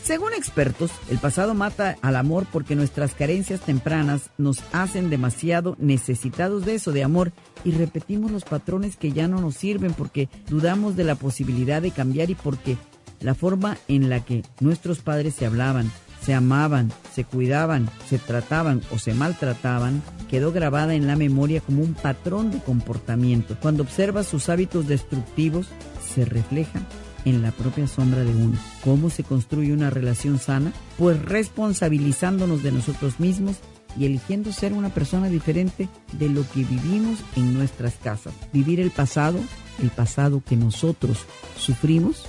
[0.03, 6.65] Según expertos, el pasado mata al amor porque nuestras carencias tempranas nos hacen demasiado necesitados
[6.65, 7.31] de eso, de amor,
[7.63, 11.91] y repetimos los patrones que ya no nos sirven porque dudamos de la posibilidad de
[11.91, 12.77] cambiar y porque
[13.21, 18.81] la forma en la que nuestros padres se hablaban, se amaban, se cuidaban, se trataban
[18.91, 23.57] o se maltrataban, quedó grabada en la memoria como un patrón de comportamiento.
[23.61, 25.67] Cuando observas sus hábitos destructivos,
[26.15, 26.81] se refleja
[27.29, 28.57] en la propia sombra de uno.
[28.83, 30.73] ¿Cómo se construye una relación sana?
[30.97, 33.57] Pues responsabilizándonos de nosotros mismos
[33.97, 38.33] y eligiendo ser una persona diferente de lo que vivimos en nuestras casas.
[38.53, 39.39] Vivir el pasado,
[39.81, 41.19] el pasado que nosotros
[41.57, 42.25] sufrimos,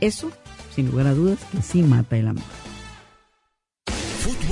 [0.00, 0.30] eso,
[0.74, 2.63] sin lugar a dudas, que sí mata el amor.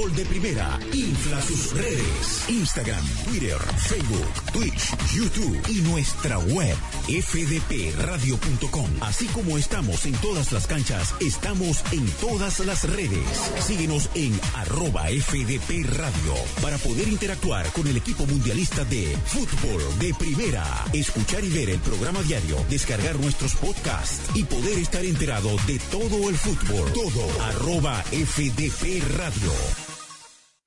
[0.02, 2.44] De Primera infla sus redes.
[2.48, 8.90] Instagram, Twitter, Facebook, Twitch, YouTube y nuestra web fdpradio.com.
[9.00, 13.24] Así como estamos en todas las canchas, estamos en todas las redes.
[13.64, 20.12] Síguenos en arroba FDP Radio para poder interactuar con el equipo mundialista de Fútbol de
[20.14, 20.66] Primera.
[20.92, 26.28] Escuchar y ver el programa diario, descargar nuestros podcasts y poder estar enterado de todo
[26.28, 26.92] el fútbol.
[26.92, 29.91] Todo arroba FDP Radio.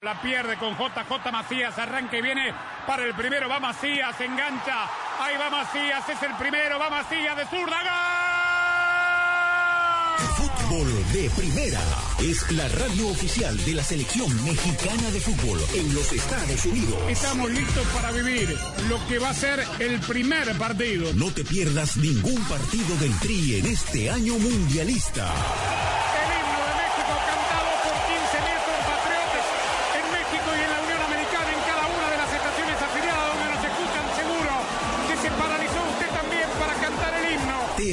[0.06, 2.54] La pierde con JJ Macías, arranque y viene
[2.86, 4.84] para el primero, va Macías, engancha,
[5.20, 7.82] ahí va Macías, es el primero, va Macías de zurda,
[10.38, 11.80] Fútbol de Primera
[12.20, 16.98] es la radio oficial de la selección mexicana de fútbol en los Estados Unidos.
[17.10, 18.56] Estamos listos para vivir
[18.88, 21.14] lo que va a ser el primer partido.
[21.16, 25.34] No te pierdas ningún partido del Tri en este año mundialista.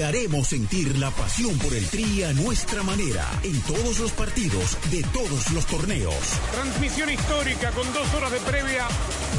[0.03, 4.77] Te haremos sentir la pasión por el Tri a nuestra manera en todos los partidos
[4.91, 6.17] de todos los torneos.
[6.51, 8.89] Transmisión histórica con dos horas de previa,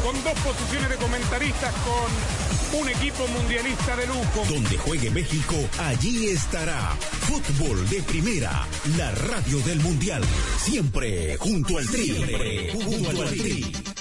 [0.06, 4.46] con dos posiciones de comentaristas, con un equipo mundialista de lujo.
[4.48, 6.96] Donde juegue México, allí estará.
[7.28, 10.24] Fútbol de primera, la radio del mundial.
[10.64, 12.06] Siempre junto al tri.
[12.06, 13.93] Siempre junto al tri.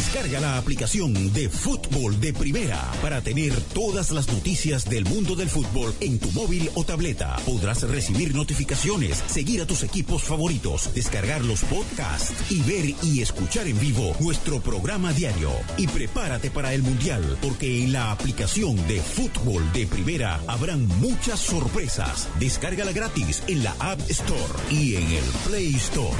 [0.00, 5.50] Descarga la aplicación de Fútbol de Primera para tener todas las noticias del mundo del
[5.50, 7.36] fútbol en tu móvil o tableta.
[7.44, 13.66] Podrás recibir notificaciones, seguir a tus equipos favoritos, descargar los podcasts y ver y escuchar
[13.66, 15.50] en vivo nuestro programa diario.
[15.76, 21.40] Y prepárate para el Mundial, porque en la aplicación de Fútbol de Primera habrán muchas
[21.40, 22.26] sorpresas.
[22.38, 26.16] Descárgala gratis en la App Store y en el Play Store.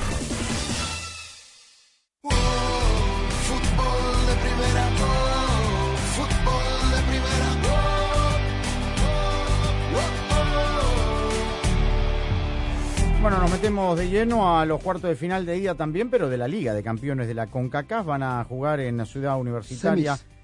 [13.71, 16.75] Metemos de lleno a los cuartos de final de ida también, pero de la Liga
[16.75, 18.05] de Campeones de la CONCACAF.
[18.05, 20.17] Van a jugar en la Ciudad Universitaria.
[20.17, 20.37] Semis.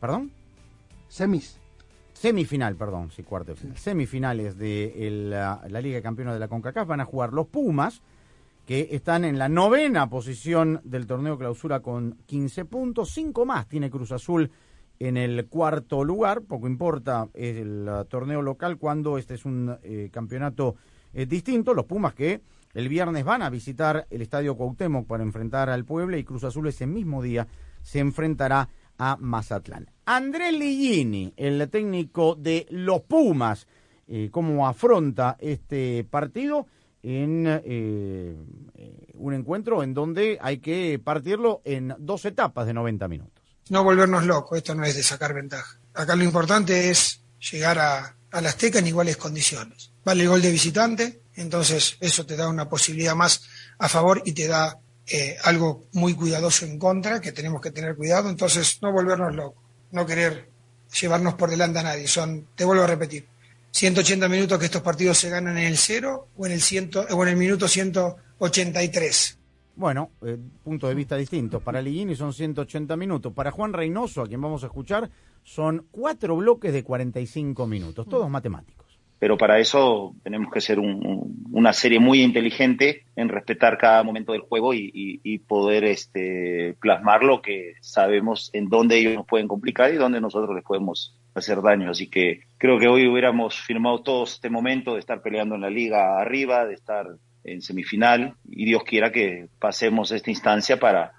[0.00, 0.30] ¿Perdón?
[1.08, 1.58] Semis.
[2.12, 3.76] Semifinal, perdón, sí, cuarto de final.
[3.76, 7.48] Semifinales de el, la, la Liga de Campeones de la CONCACAF van a jugar los
[7.48, 8.00] Pumas,
[8.64, 13.90] que están en la novena posición del torneo clausura con 15 puntos, 5 más tiene
[13.90, 14.52] Cruz Azul
[15.00, 20.10] en el cuarto lugar, poco importa el uh, torneo local cuando este es un eh,
[20.12, 20.76] campeonato
[21.12, 22.40] eh, distinto, los Pumas que
[22.74, 26.68] el viernes van a visitar el Estadio Cuauhtémoc para enfrentar al Puebla y Cruz Azul
[26.68, 27.48] ese mismo día
[27.82, 28.68] se enfrentará
[28.98, 29.90] a Mazatlán.
[30.04, 33.66] Andrés Ligini, el técnico de los Pumas,
[34.06, 36.66] eh, cómo afronta este partido
[37.02, 38.36] en eh,
[39.14, 43.44] un encuentro en donde hay que partirlo en dos etapas de 90 minutos.
[43.70, 45.80] no volvernos locos, esto no es de sacar ventaja.
[45.94, 49.89] Acá lo importante es llegar a, a la Azteca en iguales condiciones.
[50.04, 53.42] Vale el gol de visitante, entonces eso te da una posibilidad más
[53.78, 57.96] a favor y te da eh, algo muy cuidadoso en contra, que tenemos que tener
[57.96, 60.48] cuidado, entonces no volvernos locos, no querer
[61.00, 62.06] llevarnos por delante a nadie.
[62.06, 63.26] Son, te vuelvo a repetir,
[63.72, 67.22] 180 minutos que estos partidos se ganan en el cero o en el, ciento, o
[67.22, 69.38] en el minuto 183.
[69.76, 71.62] Bueno, eh, puntos de vista distintos.
[71.62, 73.32] Para Ligini son 180 minutos.
[73.32, 75.10] Para Juan Reynoso, a quien vamos a escuchar,
[75.42, 78.79] son cuatro bloques de 45 minutos, todos matemáticos.
[79.20, 84.02] Pero para eso tenemos que ser un- un- una serie muy inteligente en respetar cada
[84.02, 89.46] momento del juego y, poder este, plasmar lo que sabemos en dónde ellos nos pueden
[89.46, 91.90] complicar y dónde nosotros les podemos hacer daño.
[91.90, 95.70] Así que creo que hoy hubiéramos firmado todos este momento de estar peleando en la
[95.70, 97.06] liga arriba, de estar
[97.44, 101.12] en semifinal y Dios quiera que pasemos esta instancia para,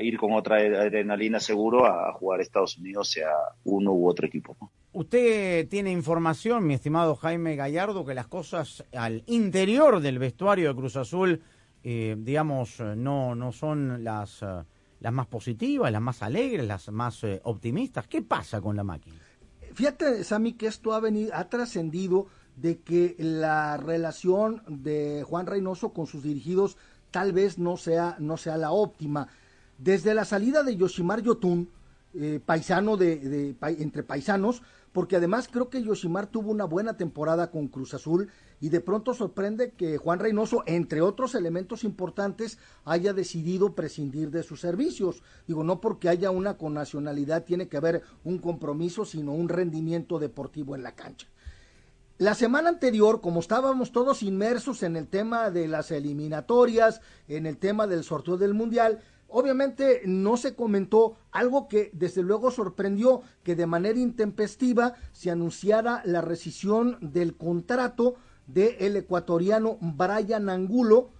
[0.00, 3.30] ir con otra adrenalina seguro a, jugar a Estados Unidos, sea
[3.64, 4.56] uno u otro equipo.
[4.92, 10.74] Usted tiene información, mi estimado Jaime Gallardo, que las cosas al interior del vestuario de
[10.74, 11.40] Cruz Azul,
[11.84, 14.46] eh, digamos, eh, no, no son las, eh,
[14.98, 18.08] las más positivas, las más alegres, las más eh, optimistas.
[18.08, 19.16] ¿Qué pasa con la máquina?
[19.74, 22.26] Fíjate, Sammy, que esto ha venido, ha trascendido
[22.56, 26.76] de que la relación de Juan Reynoso con sus dirigidos
[27.12, 29.28] tal vez no sea, no sea la óptima.
[29.78, 31.70] Desde la salida de Yoshimar Yotun,
[32.12, 37.50] eh, paisano de, de- entre paisanos, porque además creo que Yoshimar tuvo una buena temporada
[37.50, 38.28] con Cruz Azul
[38.60, 44.42] y de pronto sorprende que Juan Reynoso, entre otros elementos importantes, haya decidido prescindir de
[44.42, 45.22] sus servicios.
[45.46, 50.74] Digo, no porque haya una connacionalidad tiene que haber un compromiso, sino un rendimiento deportivo
[50.74, 51.28] en la cancha.
[52.18, 57.56] La semana anterior, como estábamos todos inmersos en el tema de las eliminatorias, en el
[57.56, 59.00] tema del sorteo del Mundial,
[59.32, 66.02] obviamente no se comentó algo que desde luego sorprendió que de manera intempestiva se anunciara
[66.04, 68.16] la rescisión del contrato
[68.46, 71.10] del ecuatoriano Brian Angulo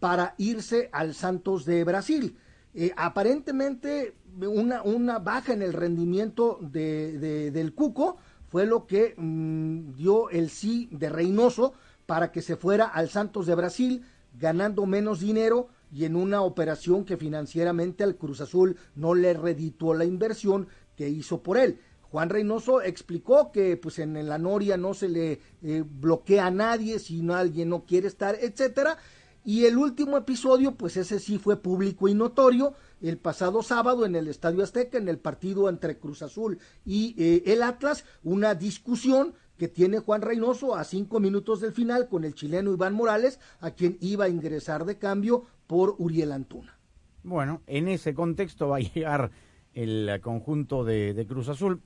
[0.00, 2.36] para irse al Santos de Brasil.
[2.74, 8.16] Eh, aparentemente una, baja en el rendimiento de- del Cuco
[8.48, 11.74] fue lo que mm, dio el sí de Reynoso
[12.06, 14.04] para que se fuera al Santos de Brasil
[14.38, 19.94] ganando menos dinero y en una operación que financieramente al Cruz Azul no le redituó
[19.94, 21.78] la inversión que hizo por él.
[22.10, 26.98] Juan Reynoso explicó que pues en la Noria no se le eh, bloquea a nadie
[26.98, 28.98] si alguien no quiere estar, etcétera.
[29.44, 34.14] Y el último episodio, pues ese sí fue público y notorio, el pasado sábado en
[34.14, 39.34] el Estadio Azteca, en el partido entre Cruz Azul y eh, el Atlas, una discusión
[39.60, 43.72] que tiene Juan Reynoso a cinco minutos del final con el chileno Iván Morales, a
[43.72, 46.78] quien iba a ingresar de cambio por Uriel Antuna.
[47.22, 49.30] Bueno, en ese contexto va a llegar
[49.74, 51.82] el conjunto de, Cruz Azul.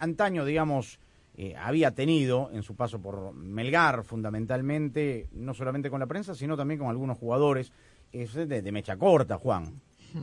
[0.00, 0.98] Antaño, digamos,
[1.36, 6.56] eh, había tenido en su paso por Melgar, fundamentalmente, no solamente con la prensa, sino
[6.56, 7.70] también con algunos jugadores.
[8.10, 9.80] Es de mecha corta, Juan.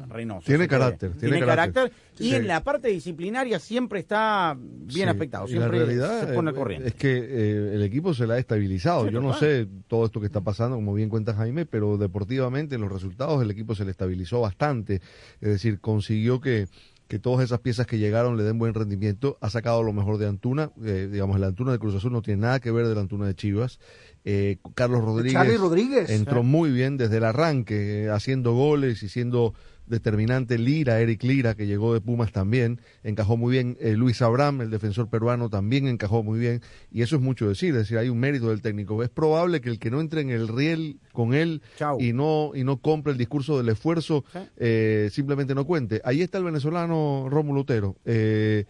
[0.10, 0.46] Reynoso.
[0.46, 0.70] Tiene puede.
[0.70, 1.74] carácter, tiene carácter.
[1.92, 1.92] carácter.
[2.20, 2.36] Y Sí.
[2.36, 6.58] en la parte disciplinaria siempre está bien Sí, aspectado, la realidad se pone al eh,
[6.58, 6.88] corriente.
[6.90, 9.06] Es que eh, el equipo se la ha estabilizado.
[9.08, 12.78] Sí, Yo no sé todo esto que está pasando, como bien cuenta Jaime, pero deportivamente
[12.78, 15.02] los resultados el equipo se le estabilizó bastante.
[15.42, 16.68] Es decir, consiguió que,
[17.08, 19.38] que todas esas piezas que llegaron le den buen rendimiento.
[19.42, 20.72] Ha sacado lo mejor de Antuna.
[20.84, 23.36] Eh, digamos, el Antuna de Cruz Azul no tiene nada que ver del Antuna de
[23.36, 23.80] Chivas.
[24.24, 26.10] Eh, Carlos Rodríguez, Rodríguez.
[26.10, 29.54] entró muy bien desde el arranque, eh, haciendo goles y siendo
[29.88, 33.78] determinante Lira, Eric Lira, que llegó de Pumas también, encajó muy bien.
[33.80, 36.62] Eh, Luis Abraham, el defensor peruano, también encajó muy bien.
[36.92, 39.04] Y eso es mucho decir, es decir, hay un mérito del técnico.
[39.04, 41.62] Es probable que el que no entre en el riel con él
[42.00, 44.24] y no y no compre el discurso del esfuerzo,
[44.58, 46.02] eh, simplemente no cuente.
[46.04, 47.96] Ahí está el venezolano Rómulo Otero.
[48.06, 48.66] Eh,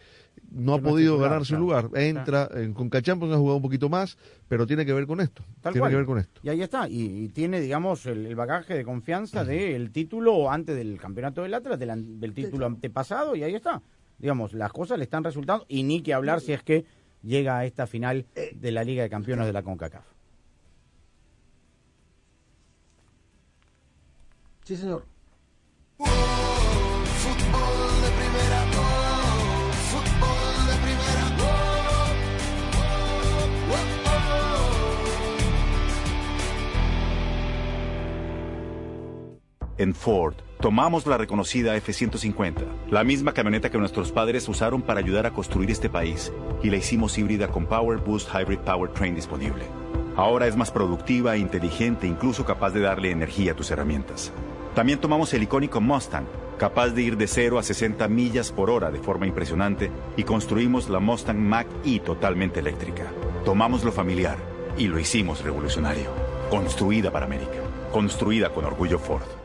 [0.52, 1.62] no ha podido titular, ganar su claro.
[1.90, 1.90] lugar.
[2.02, 4.18] Entra, en, con Cachampos ha jugado un poquito más,
[4.48, 5.44] pero tiene que ver con esto.
[5.62, 5.92] Tal tiene cual.
[5.92, 6.42] que ver con esto.
[6.44, 6.88] Y ahí está.
[6.88, 11.54] Y, y tiene, digamos, el, el bagaje de confianza del título antes del campeonato del
[11.54, 13.82] Atlas, del, del título antepasado, y ahí está.
[14.18, 16.86] Digamos, las cosas le están resultando, y ni que hablar si es que
[17.22, 20.06] llega a esta final de la Liga de Campeones de la CONCACAF.
[24.64, 25.06] Sí, señor.
[39.78, 45.26] En Ford, tomamos la reconocida F-150, la misma camioneta que nuestros padres usaron para ayudar
[45.26, 46.32] a construir este país,
[46.64, 49.66] y la hicimos híbrida con Power Boost Hybrid Powertrain disponible.
[50.16, 54.32] Ahora es más productiva e inteligente, incluso capaz de darle energía a tus herramientas.
[54.76, 56.26] También tomamos el icónico Mustang,
[56.58, 60.88] capaz de ir de 0 a 60 millas por hora de forma impresionante, y construimos
[60.88, 63.12] la Mustang Mach-E totalmente eléctrica.
[63.44, 64.38] Tomamos lo familiar
[64.78, 66.12] y lo hicimos revolucionario.
[66.50, 67.60] Construida para América.
[67.92, 69.45] Construida con orgullo Ford.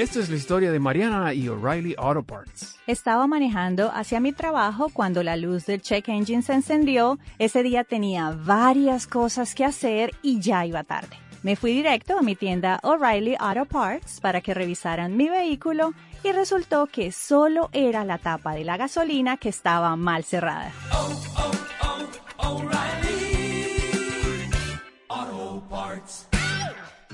[0.00, 2.78] Esta es la historia de Mariana y O'Reilly Auto Parts.
[2.86, 7.18] Estaba manejando hacia mi trabajo cuando la luz del check engine se encendió.
[7.38, 11.18] Ese día tenía varias cosas que hacer y ya iba tarde.
[11.42, 15.92] Me fui directo a mi tienda O'Reilly Auto Parts para que revisaran mi vehículo
[16.24, 20.72] y resultó que solo era la tapa de la gasolina que estaba mal cerrada.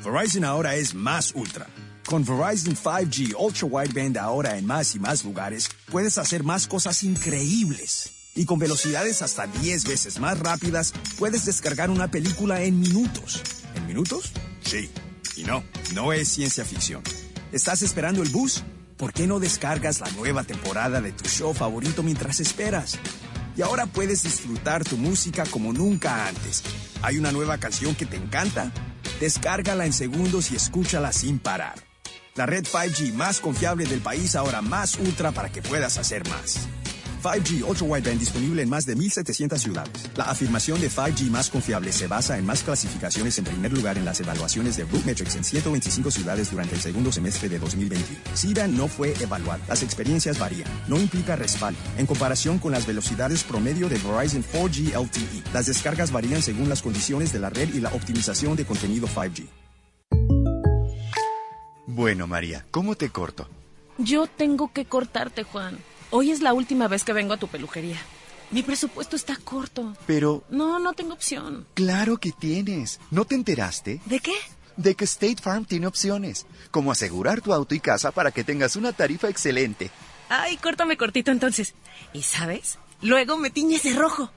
[0.05, 1.66] Verizon ahora es más ultra.
[2.07, 7.03] Con Verizon 5G Ultra Wideband ahora en más y más lugares, puedes hacer más cosas
[7.03, 8.13] increíbles.
[8.37, 13.43] Y con velocidades hasta 10 veces más rápidas, puedes descargar una película en minutos.
[13.75, 14.31] ¿En minutos?
[14.61, 14.89] Sí.
[15.37, 17.03] Y no, no es ciencia ficción.
[17.51, 18.63] ¿Estás esperando el bus?
[18.97, 23.01] ¿Por qué no descargas la nueva temporada de tu show favorito mientras esperas?
[23.57, 26.63] Y ahora puedes disfrutar tu música como nunca antes.
[27.03, 28.71] ¿Hay una nueva canción que te encanta?
[29.19, 31.86] Descárgala en segundos y escúchala sin parar.
[32.37, 36.68] La red 5G más confiable del país ahora más ultra para que puedas hacer más.
[37.22, 40.11] 5G Ultra Wideband disponible en más de 1.700 ciudades.
[40.16, 44.05] La afirmación de 5G más confiable se basa en más clasificaciones en primer lugar en
[44.05, 48.20] las evaluaciones de Rootmetrics en 125 ciudades durante el segundo semestre de 2021.
[48.34, 49.64] SIDA no fue evaluada.
[49.66, 50.68] Las experiencias varían.
[50.89, 51.80] No implica respaldo.
[51.97, 56.82] En comparación con las velocidades promedio de Verizon 4G LTE, las descargas varían según las
[56.82, 59.66] condiciones de la red y la optimización de contenido 5G.
[61.97, 63.49] Bueno, María, ¿cómo te corto?
[63.97, 65.78] Yo tengo que cortarte, Juan.
[66.11, 67.97] Hoy es la última vez que vengo a tu peluquería.
[68.51, 69.94] Mi presupuesto está corto.
[70.07, 71.66] Pero, No, no tengo opción.
[71.72, 73.01] claro que tienes.
[73.11, 74.03] ¿No te enteraste?
[74.05, 74.34] ¿De qué?
[74.76, 78.76] De que State Farm tiene opciones, como asegurar tu auto y casa para que tengas
[78.76, 79.90] una tarifa excelente.
[80.28, 81.74] Ay, córtame cortito entonces.
[82.12, 82.78] ¿Y sabes?
[83.01, 84.30] Luego me tiñes de rojo.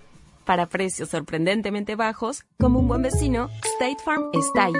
[0.46, 4.74] Para precios sorprendentemente bajos, como un buen vecino, State Farm está ahí.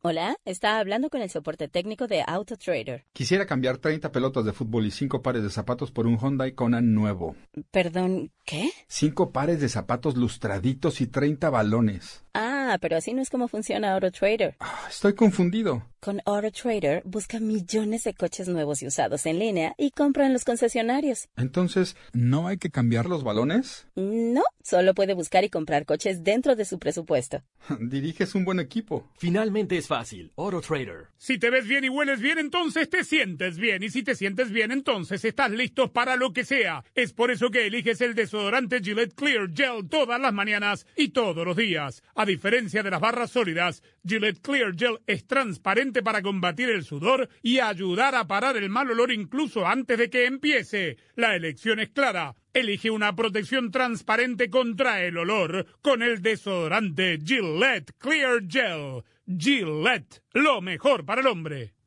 [0.00, 3.04] Hola, está hablando con el soporte técnico de AutoTrader.
[3.12, 6.80] Quisiera cambiar 30 pelotas de fútbol y 5 pares de zapatos por un Hyundai Kona
[6.80, 7.34] nuevo.
[7.72, 8.70] Perdón, ¿qué?
[8.86, 12.22] 5 pares de zapatos lustraditos y 30 balones.
[12.40, 14.54] Ah, pero así no es como funciona AutoTrader.
[14.88, 15.82] Estoy confundido.
[15.98, 20.44] Con AutoTrader busca millones de coches nuevos y usados en línea y compra en los
[20.44, 21.28] concesionarios.
[21.36, 23.88] Entonces, ¿no hay que cambiar los balones?
[23.96, 27.42] No, solo puede buscar y comprar coches dentro de su presupuesto.
[27.80, 29.10] Diriges un buen equipo.
[29.18, 30.30] Finalmente es fácil.
[30.36, 31.08] Oro Trader.
[31.16, 33.82] Si te ves bien y hueles bien, entonces te sientes bien.
[33.82, 36.84] Y si te sientes bien, entonces estás listo para lo que sea.
[36.94, 41.44] Es por eso que eliges el desodorante Gillette Clear Gel todas las mañanas y todos
[41.44, 42.04] los días.
[42.28, 47.58] Diferencia de las barras sólidas, Gillette Clear Gel es transparente para combatir el sudor y
[47.58, 50.98] ayudar a parar el mal olor incluso antes de que empiece.
[51.16, 52.36] La elección es clara.
[52.54, 59.02] Elige una protección transparente contra el olor con el desodorante Gillette Clear Gel.
[59.26, 61.77] Gillette, lo mejor para el hombre.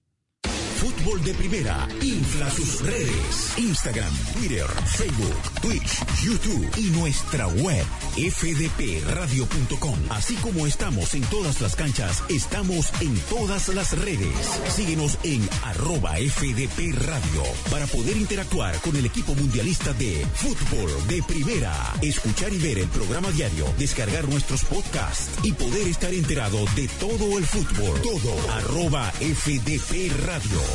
[0.81, 3.53] Fútbol de Primera infla sus redes.
[3.55, 4.65] Instagram, Twitter,
[4.97, 9.99] Facebook, Twitch, YouTube y nuestra web fdpradio.com.
[10.09, 14.35] Así como estamos en todas las canchas, estamos en todas las redes.
[14.75, 21.21] Síguenos en arroba FDP Radio para poder interactuar con el equipo mundialista de Fútbol de
[21.21, 21.75] Primera.
[22.01, 27.37] Escuchar y ver el programa diario, descargar nuestros podcasts y poder estar enterado de todo
[27.37, 28.01] el fútbol.
[28.01, 30.70] Todo arroba FDP Radio.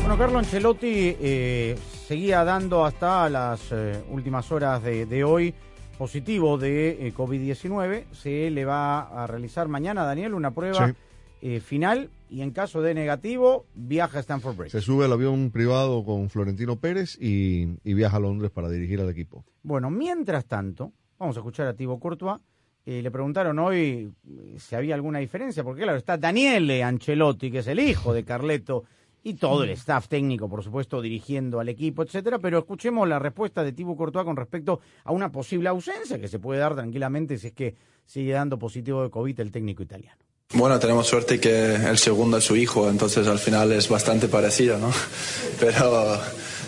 [0.00, 5.54] Bueno, Carlo Ancelotti eh, seguía dando hasta las eh, últimas horas de, de hoy
[5.96, 8.04] positivo de eh, COVID-19.
[8.12, 10.94] Se le va a realizar mañana, Daniel, una prueba Sí.
[11.40, 14.72] eh, final y en caso de negativo, viaja a Stanford Bridge.
[14.72, 19.00] Se sube al avión privado con Florentino Pérez y, y viaja a Londres para dirigir
[19.00, 19.44] al equipo.
[19.62, 22.40] Bueno, mientras tanto, vamos a escuchar a Thibaut Courtois.
[22.86, 27.58] Eh, le preguntaron hoy eh, si había alguna diferencia, porque claro, está Daniele Ancelotti, que
[27.58, 28.84] es el hijo de Carleto,
[29.26, 32.38] y todo el staff técnico, por supuesto, dirigiendo al equipo, etcétera.
[32.38, 36.38] Pero escuchemos la respuesta de Thibaut Courtois con respecto a una posible ausencia que se
[36.38, 40.23] puede dar tranquilamente si es que sigue dando positivo de COVID el técnico italiano.
[40.52, 44.78] Bueno, tenemos suerte que el segundo es su hijo, entonces al final es bastante parecido,
[44.78, 44.92] ¿no?
[45.60, 46.20] Pero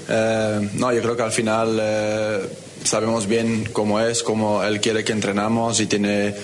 [0.08, 2.40] eh, no, yo creo que al final eh,
[2.82, 6.34] sabemos bien cómo es, cómo él quiere que entrenamos y tiene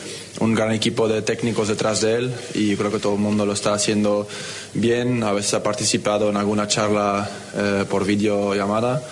[0.41, 3.53] un gran equipo de técnicos detrás de él y creo que todo el mundo lo
[3.53, 4.29] está haciendo
[4.75, 5.23] bien.
[5.25, 9.03] A veces ha participado en alguna charla eh, por videollamada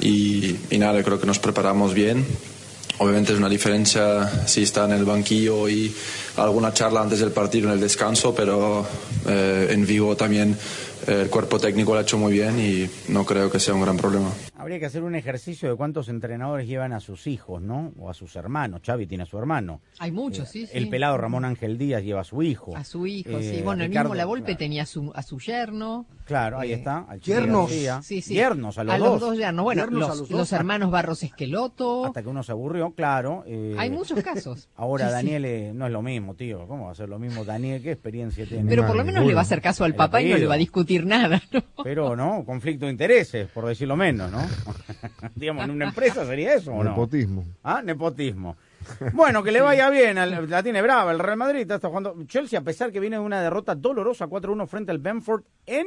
[0.00, 2.24] y, y nada, creo que nos preparamos bien.
[3.02, 5.92] Obviamente es una diferencia si está en el banquillo y
[6.36, 8.86] alguna charla antes del partido en el descanso, pero
[9.26, 10.56] eh, en vivo también
[11.08, 13.80] eh, el cuerpo técnico lo ha hecho muy bien y no creo que sea un
[13.80, 14.30] gran problema.
[14.62, 17.92] Habría que hacer un ejercicio de cuántos entrenadores llevan a sus hijos, ¿no?
[17.98, 18.80] O a sus hermanos.
[18.86, 19.80] Xavi tiene a su hermano.
[19.98, 20.72] Hay muchos, sí, sí.
[20.72, 22.76] El pelado Ramón Ángel Díaz lleva a su hijo.
[22.76, 23.62] A su hijo, Eh, sí.
[23.62, 26.06] Bueno, el mismo La Volpe tenía a su, a su yerno.
[26.24, 26.98] Claro, ahí Eh, está.
[27.08, 27.70] Al Yernos.
[28.02, 28.34] Sí, sí.
[28.34, 29.08] Yernos, a los a dos.
[29.08, 29.64] los dos yernos.
[29.64, 30.52] Bueno, Yernos a los, los los dos.
[30.52, 32.06] hermanos Barros Esqueloto.
[32.06, 33.42] Hasta que uno se aburrió, claro.
[33.46, 34.68] eh, Hay muchos casos.
[34.76, 35.12] Ahora Sí.
[35.12, 36.66] Daniel eh, no es lo mismo, tío.
[36.68, 37.82] ¿Cómo va a ser lo mismo Daniel?
[37.82, 38.68] ¿Qué experiencia tiene?
[38.68, 40.46] Pero por lo menos le va a hacer caso al El papá y no le
[40.46, 41.42] va a discutir nada.
[41.52, 41.60] ¿no?
[41.82, 44.42] Pero no, conflicto de intereses, por decirlo menos, ¿no?
[45.34, 46.90] Digamos, en una empresa sería eso, ¿o no?
[46.90, 47.44] Nepotismo.
[47.62, 48.56] Ah, nepotismo.
[49.12, 52.58] Bueno, que le vaya bien, al- la tiene brava el Real Madrid, está jugando Chelsea
[52.58, 55.86] a pesar que viene de una derrota dolorosa 4-1 frente al Benford en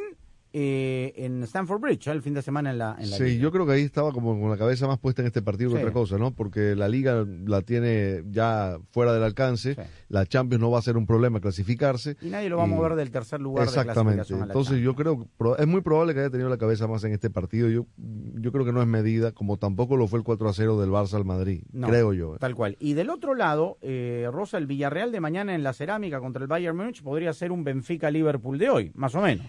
[0.57, 2.11] eh, en Stamford Bridge, ¿eh?
[2.11, 3.41] el fin de semana en la, en la Sí, liga.
[3.43, 5.79] yo creo que ahí estaba como con la cabeza más puesta en este partido que
[5.79, 6.33] otra cosa, ¿no?
[6.33, 9.75] Porque la liga la tiene ya fuera del alcance,
[10.07, 12.15] la Champions no va a ser un problema clasificarse.
[12.21, 14.31] Y nadie lo va a mover del tercer lugar Exactamente.
[14.33, 15.27] la Entonces yo creo
[15.57, 17.67] es muy probable que haya tenido la cabeza más en este partido.
[17.69, 20.79] Yo yo creo que no es medida, como tampoco lo fue el 4 a 0
[20.79, 22.35] del Barça al Madrid, No, creo yo.
[22.35, 22.37] ¿eh?
[22.39, 22.77] Tal cual.
[22.79, 26.47] Y del otro lado, eh, Rosa, el Villarreal de mañana en la cerámica contra el
[26.47, 29.45] Bayern Múnich podría ser un Benfica-Liverpool de hoy, más o menos.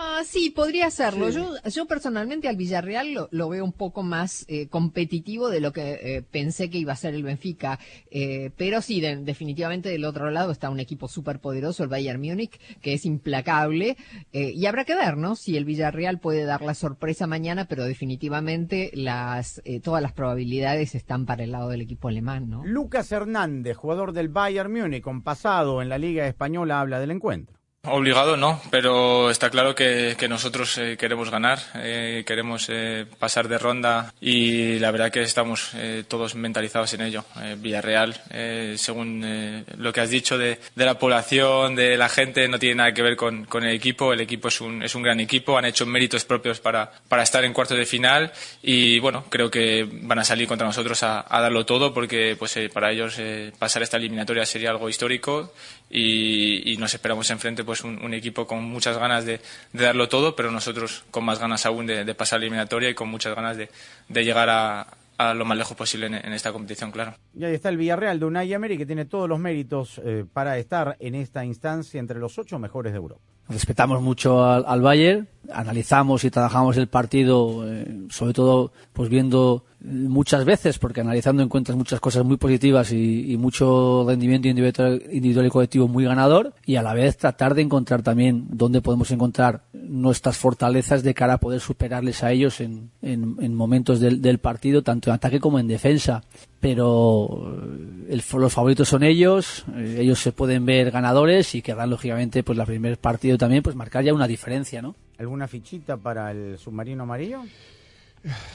[0.00, 1.28] Ah, sí, podría hacerlo.
[1.28, 5.72] Yo, yo personalmente al Villarreal lo, lo veo un poco más eh, competitivo de lo
[5.72, 7.80] que eh, pensé que iba a ser el Benfica.
[8.12, 12.20] Eh, pero sí, de- definitivamente del otro lado está un equipo súper poderoso, el Bayern
[12.20, 13.96] Múnich, que es implacable.
[14.32, 15.34] Eh, y habrá que ver, ¿no?
[15.34, 20.94] Si el Villarreal puede dar la sorpresa mañana, pero definitivamente las, eh, todas las probabilidades
[20.94, 22.64] están para el lado del equipo alemán, ¿no?
[22.64, 27.57] Lucas Hernández, jugador del Bayern Múnich, con pasado en la Liga Española, habla del encuentro.
[27.84, 33.56] Obligado no, pero está claro que, nosotros eh, queremos ganar, eh, queremos eh, pasar de
[33.56, 37.24] ronda y la verdad que estamos eh, todos mentalizados en ello.
[37.40, 42.48] Eh, Villarreal, eh, según lo que has dicho de, de la población, de la gente,
[42.48, 44.12] no tiene nada que ver con, el equipo.
[44.12, 47.44] El equipo es un, es un gran equipo, han hecho méritos propios para, para estar
[47.44, 51.40] en cuartos de final y bueno, creo que van a salir contra nosotros a, a
[51.40, 53.18] darlo todo porque pues para ellos
[53.56, 55.54] pasar esta eliminatoria sería algo histórico
[55.90, 59.40] y, y nos esperamos enfrente pues un, un equipo con muchas ganas de,
[59.72, 62.94] de darlo todo, pero nosotros con más ganas aún de, de pasar la eliminatoria y
[62.94, 63.68] con muchas ganas de,
[64.08, 64.86] de llegar a,
[65.18, 67.14] a lo más lejos posible en, en esta competición, claro.
[67.36, 70.58] Y ahí está el Villarreal de Unai Emery, que tiene todos los méritos eh, para
[70.58, 73.20] estar en esta instancia entre los ocho mejores de Europa.
[73.48, 79.64] Respetamos mucho al, al Bayern, analizamos y trabajamos el partido, eh, sobre todo pues viendo
[79.64, 85.02] eh, muchas veces, porque analizando encuentras muchas cosas muy positivas y, y mucho rendimiento individual,
[85.12, 89.10] individual y colectivo muy ganador, y a la vez tratar de encontrar también dónde podemos
[89.10, 94.20] encontrar nuestras fortalezas de cara a poder superarles a ellos en, en- en momentos del,
[94.20, 96.22] del partido, tanto en ataque como en defensa.
[96.60, 101.90] Pero eh, el- los favoritos son ellos, eh, ellos se pueden ver ganadores y querrán
[101.90, 104.94] lógicamente pues el primer partido también pues marcar ya una diferencia, ¿no?
[105.18, 107.42] ¿Alguna fichita para el submarino amarillo?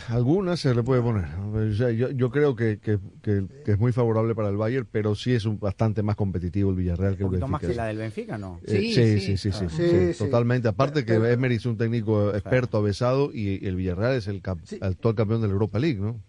[0.10, 1.26] Algunas se le puede poner.
[1.36, 4.88] O sea, yo, yo creo que, que- que- que es muy favorable para el Bayern,
[4.92, 7.72] pero sí es un, bastante más competitivo el Villarreal que el poquito más Benfica.
[7.74, 8.60] que la del Benfica, ¿no?
[8.66, 9.70] Eh, sí, sí, sí, sí, Ah.
[9.70, 10.68] sí, totalmente.
[10.68, 14.42] Aparte que Emery es un técnico experto, avesado, y el Villarreal es el
[14.82, 16.20] actual campeón de la Europa League, ¿no?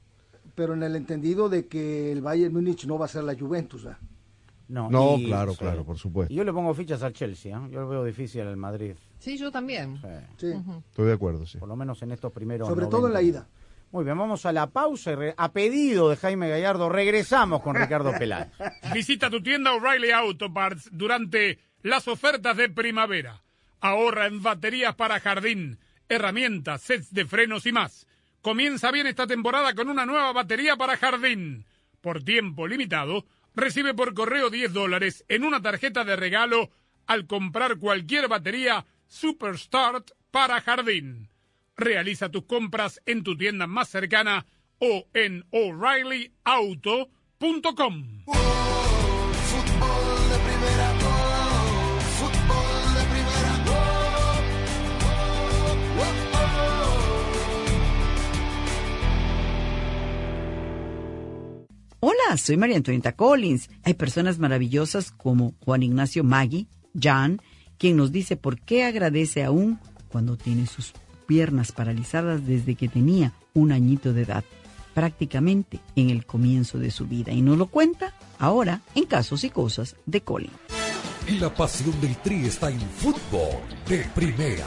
[0.54, 3.84] Pero en el entendido de que el Bayern Múnich no va a ser la Juventus.
[3.84, 3.98] ¿verdad?
[4.68, 5.58] No, No, y- claro, sí.
[5.58, 6.32] claro, por supuesto.
[6.32, 7.68] Y yo le pongo fichas al Chelsea, ¿eh?
[7.70, 8.94] yo lo veo difícil al Madrid.
[9.24, 9.98] Sí, yo también.
[10.36, 11.56] Estoy de acuerdo, sí.
[11.56, 12.68] Por lo menos en estos primeros.
[12.68, 13.48] Sobre todo en la ida.
[13.90, 18.12] Muy bien, vamos a la pausa y a pedido de Jaime Gallardo regresamos con Ricardo
[18.18, 18.48] Peláez.
[18.92, 23.42] Visita tu tienda O'Reilly Auto Parts durante las ofertas de primavera.
[23.80, 28.06] Ahorra en baterías para jardín, herramientas, sets de frenos y más.
[28.42, 31.64] Comienza bien esta temporada con una nueva batería para jardín.
[32.02, 36.68] Por tiempo limitado, recibe por correo 10 dólares en una tarjeta de regalo
[37.06, 41.30] al comprar cualquier batería Superstart para jardín.
[41.76, 44.44] Realiza tus compras en tu tienda más cercana
[44.78, 48.24] o en o'ReillyAuto.com.
[62.06, 63.70] Hola, soy María Antonieta Collins.
[63.82, 67.40] Hay personas maravillosas como Juan Ignacio Maggi, Jan,
[67.78, 70.92] quien nos dice por qué agradece aún cuando tiene sus
[71.26, 74.44] piernas paralizadas desde que tenía un añito de edad,
[74.94, 77.32] prácticamente en el comienzo de su vida.
[77.32, 80.50] Y nos lo cuenta ahora en Casos y Cosas de Colin.
[81.40, 84.66] La pasión del Tri está en fútbol de primera.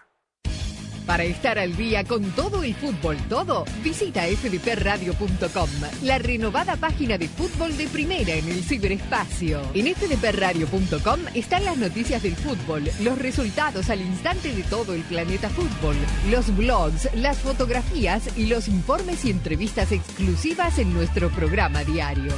[1.05, 5.69] Para estar al día con todo el fútbol, todo, visita fdpradio.com,
[6.03, 9.61] la renovada página de fútbol de primera en el ciberespacio.
[9.73, 15.49] En fdpradio.com están las noticias del fútbol, los resultados al instante de todo el planeta
[15.49, 15.95] fútbol,
[16.29, 22.33] los blogs, las fotografías y los informes y entrevistas exclusivas en nuestro programa diario.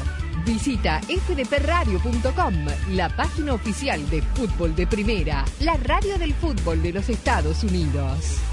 [0.46, 2.54] Visita fdpradio.com,
[2.92, 8.53] la página oficial de fútbol de primera, la radio del fútbol de los Estados Unidos.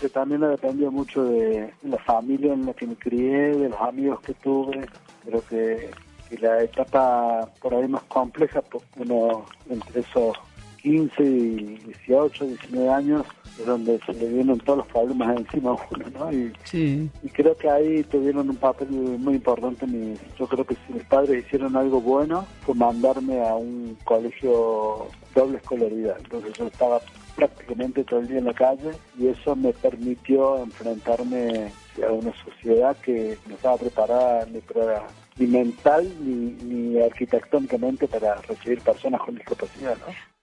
[0.00, 4.20] Que también dependía mucho de la familia en la que me crié, de los amigos
[4.20, 4.86] que tuve.
[5.24, 5.90] Creo que,
[6.28, 8.62] que la etapa por ahí más compleja,
[8.98, 10.36] uno entre esos
[10.82, 11.56] 15 y
[12.06, 13.24] 18, 19 años,
[13.58, 16.32] es donde se le vienen todos los problemas encima a uno, ¿no?
[16.32, 17.10] Y, Sí.
[17.22, 19.86] y creo que ahí tuvieron un papel muy importante.
[19.86, 25.06] mis- yo creo que si mis padres hicieron algo bueno, fue mandarme a un colegio
[25.34, 26.18] doble escolaridad.
[26.18, 27.00] Entonces yo estaba
[27.36, 32.96] prácticamente todo el día en la calle y eso me permitió enfrentarme hacia una sociedad
[32.96, 35.06] que no estaba preparada ni para
[35.38, 40.35] ni mental ni, ni arquitectónicamente para recibir personas con discapacidad, ¿no?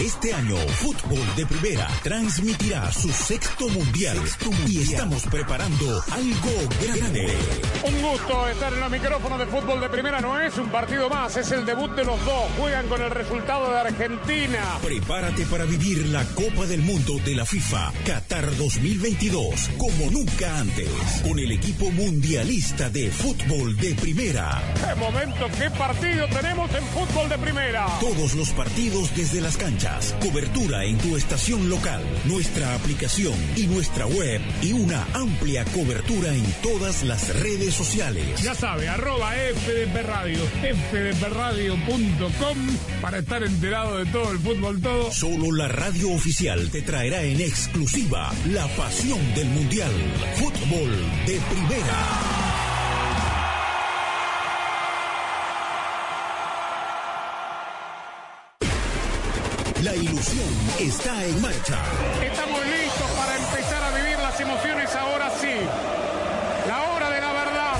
[0.00, 4.18] Este año, Fútbol de Primera transmitirá su sexto mundial,
[4.66, 7.36] y estamos preparando algo grande.
[7.84, 10.20] Un gusto estar en los micrófonos de fútbol de primera.
[10.20, 12.50] No es un partido más, es el debut de los dos.
[12.58, 14.78] Juegan con el resultado de Argentina.
[14.82, 20.88] Prepárate para vivir la Copa del Mundo de la FIFA Qatar 2022 como nunca antes,
[21.26, 24.62] con el equipo mundialista de fútbol de primera.
[24.74, 27.86] ¡Qué momento, qué partido tenemos en fútbol de primera!
[28.00, 29.81] Todos los partidos desde las canchas,
[30.20, 36.44] cobertura en tu estación local, nuestra aplicación y nuestra web y una amplia cobertura en
[36.62, 38.40] todas las redes sociales.
[38.42, 40.38] Ya sabe, arroba FDP Radio,
[40.90, 42.58] fdpradio.com
[43.00, 45.10] para estar enterado de todo el fútbol todo.
[45.10, 49.90] Solo la radio oficial te traerá en exclusiva la pasión del Mundial.
[50.36, 50.90] Fútbol
[51.26, 52.41] de primera.
[59.82, 60.46] La ilusión
[60.78, 61.82] está en marcha.
[62.24, 65.48] Estamos listos para empezar a vivir las emociones ahora sí.
[66.68, 67.78] La hora de la verdad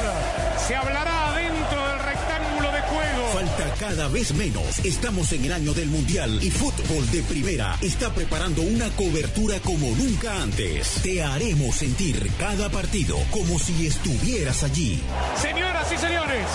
[0.67, 3.27] se hablará dentro del rectángulo de juego.
[3.33, 4.81] Falta cada vez menos.
[4.81, 9.89] Estamos en el año del Mundial y Fútbol de Primera está preparando una cobertura como
[9.91, 11.03] nunca antes.
[11.05, 15.01] Te haremos sentir cada partido como si estuvieras allí.
[15.41, 16.47] Señoras y señores,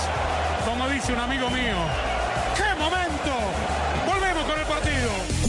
[0.66, 1.78] como dice un amigo mío,
[2.58, 3.87] ¡qué momento!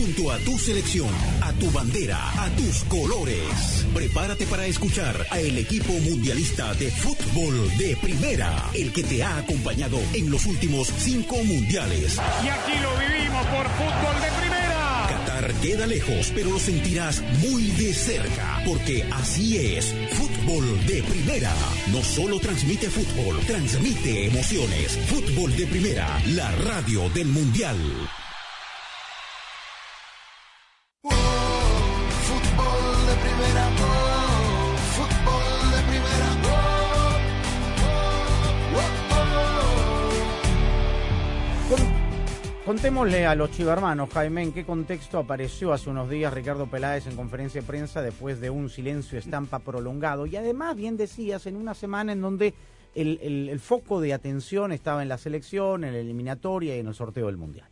[0.08, 1.10] Junto a tu selección,
[1.42, 3.84] a tu bandera, a tus colores.
[3.92, 9.36] Prepárate para escuchar a el equipo mundialista de fútbol de primera, el que te ha
[9.36, 12.18] acompañado en los últimos cinco mundiales.
[12.42, 15.06] Y aquí lo vivimos por fútbol de primera.
[15.10, 19.94] Qatar queda lejos, pero lo sentirás muy de cerca, porque así es.
[20.12, 21.52] Fútbol de primera.
[21.92, 24.98] No solo transmite fútbol, transmite emociones.
[25.08, 27.76] Fútbol de primera, la radio del mundial.
[42.78, 47.16] Contémosle a los chivermanos, Jaime, en qué contexto apareció hace unos días Ricardo Peláez en
[47.16, 50.26] conferencia de prensa después de un silencio estampa prolongado.
[50.26, 52.54] Y además, bien decías, en una semana en donde
[52.94, 57.26] el, foco de atención estaba en la selección, en la eliminatoria y en el sorteo
[57.26, 57.68] del Mundial.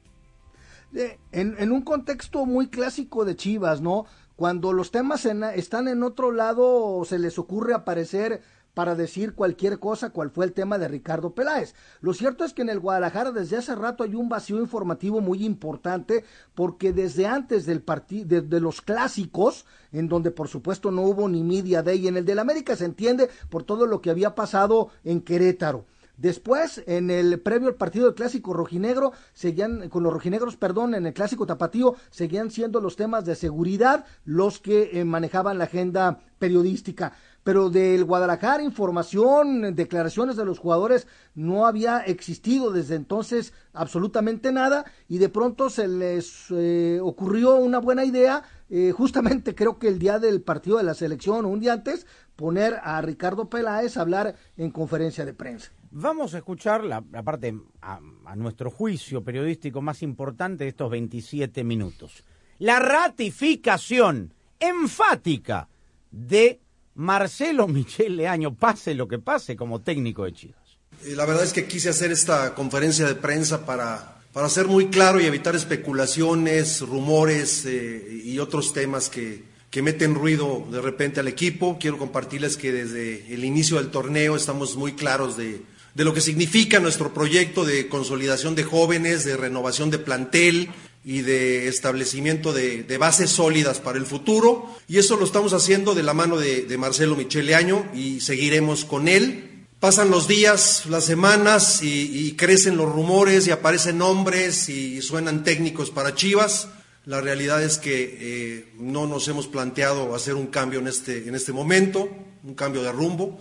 [1.31, 4.07] En, un contexto muy clásico de Chivas, ¿no?
[4.35, 8.43] Cuando los temas están en otro lado, se les ocurre aparecer
[8.77, 11.74] para decir cualquier cosa, cual fue el tema de Ricardo Peláez.
[12.03, 15.47] Lo cierto es que en el Guadalajara desde hace rato hay un vacío informativo muy
[15.47, 16.24] importante,
[16.55, 21.43] porque desde antes del partido, de, los clásicos, en donde por supuesto no hubo ni
[21.43, 25.22] media day, en el del América se entiende por todo lo que había pasado en
[25.22, 25.87] Querétaro.
[26.18, 31.07] Después, en el previo al partido del clásico rojinegro, seguían, con los rojinegros, perdón, en
[31.07, 36.20] el clásico tapatío, seguían siendo los temas de seguridad los que eh, manejaban la agenda
[36.39, 37.12] periodística.
[37.47, 44.85] Pero del Guadalajara, información, declaraciones de los jugadores, no había existido desde entonces absolutamente nada
[45.09, 50.01] y de pronto se les eh, ocurrió una buena idea, eh, justamente creo que el
[50.01, 54.01] día del partido de la selección o un día antes, poner a Ricardo Peláez a
[54.01, 55.71] hablar en conferencia de prensa.
[55.93, 61.63] Vamos a escuchar la, parte, a, a nuestro juicio periodístico más importante de estos 27
[61.63, 62.25] minutos.
[62.59, 65.69] La ratificación enfática
[66.11, 66.66] de
[66.97, 70.79] Marcelo Michel Leaño, pase lo que pase, como técnico de Chivas.
[71.05, 74.89] Eh, La verdad es que quise hacer esta conferencia de prensa para, para ser muy
[74.89, 81.21] claro y evitar especulaciones, rumores eh, y otros temas que, que meten ruido de repente
[81.21, 81.77] al equipo.
[81.79, 85.61] Quiero compartirles que desde el inicio del torneo estamos muy claros de,
[85.95, 90.71] de lo que significa nuestro proyecto de consolidación de jóvenes, de renovación de plantel
[91.07, 94.67] y de establecimiento de, bases sólidas para el futuro.
[94.89, 99.07] Y eso lo estamos haciendo de la mano de, Marcelo Michele Año y seguiremos con
[99.07, 99.69] él.
[99.79, 105.45] Pasan los días, las semanas y, y crecen los rumores y aparecen nombres y suenan
[105.45, 106.71] técnicos para Chivas.
[107.05, 111.37] La realidad es que eh, no nos hemos planteado hacer un cambio en este, en
[111.37, 112.09] este momento,
[112.43, 113.39] un cambio de rumbo.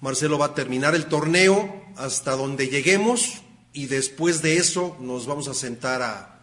[0.00, 3.42] Marcelo va a terminar el torneo hasta donde lleguemos
[3.72, 6.33] y después de eso nos vamos a sentar a,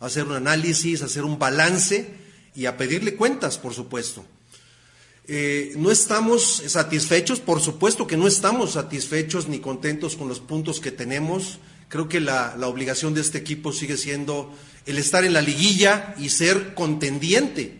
[0.00, 2.08] a hacer un análisis, a hacer un balance
[2.56, 4.24] y a pedirle cuentas, por supuesto.
[5.28, 10.80] Eh, no estamos satisfechos, por supuesto que no estamos satisfechos ni contentos con los puntos
[10.80, 11.60] que tenemos.
[11.88, 14.52] Creo que la, la obligación de este equipo sigue siendo
[14.86, 17.78] el estar en la liguilla y ser contendiente.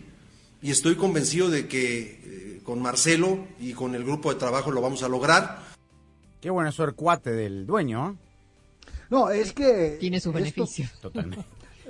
[0.62, 4.80] Y estoy convencido de que eh, con Marcelo y con el grupo de trabajo lo
[4.80, 5.70] vamos a lograr.
[6.40, 8.10] Qué bueno eso el cuate del dueño.
[8.10, 8.86] ¿eh?
[9.10, 9.96] No, es que...
[9.98, 10.90] Tiene sus esto- beneficios.
[11.00, 11.44] Totalmente.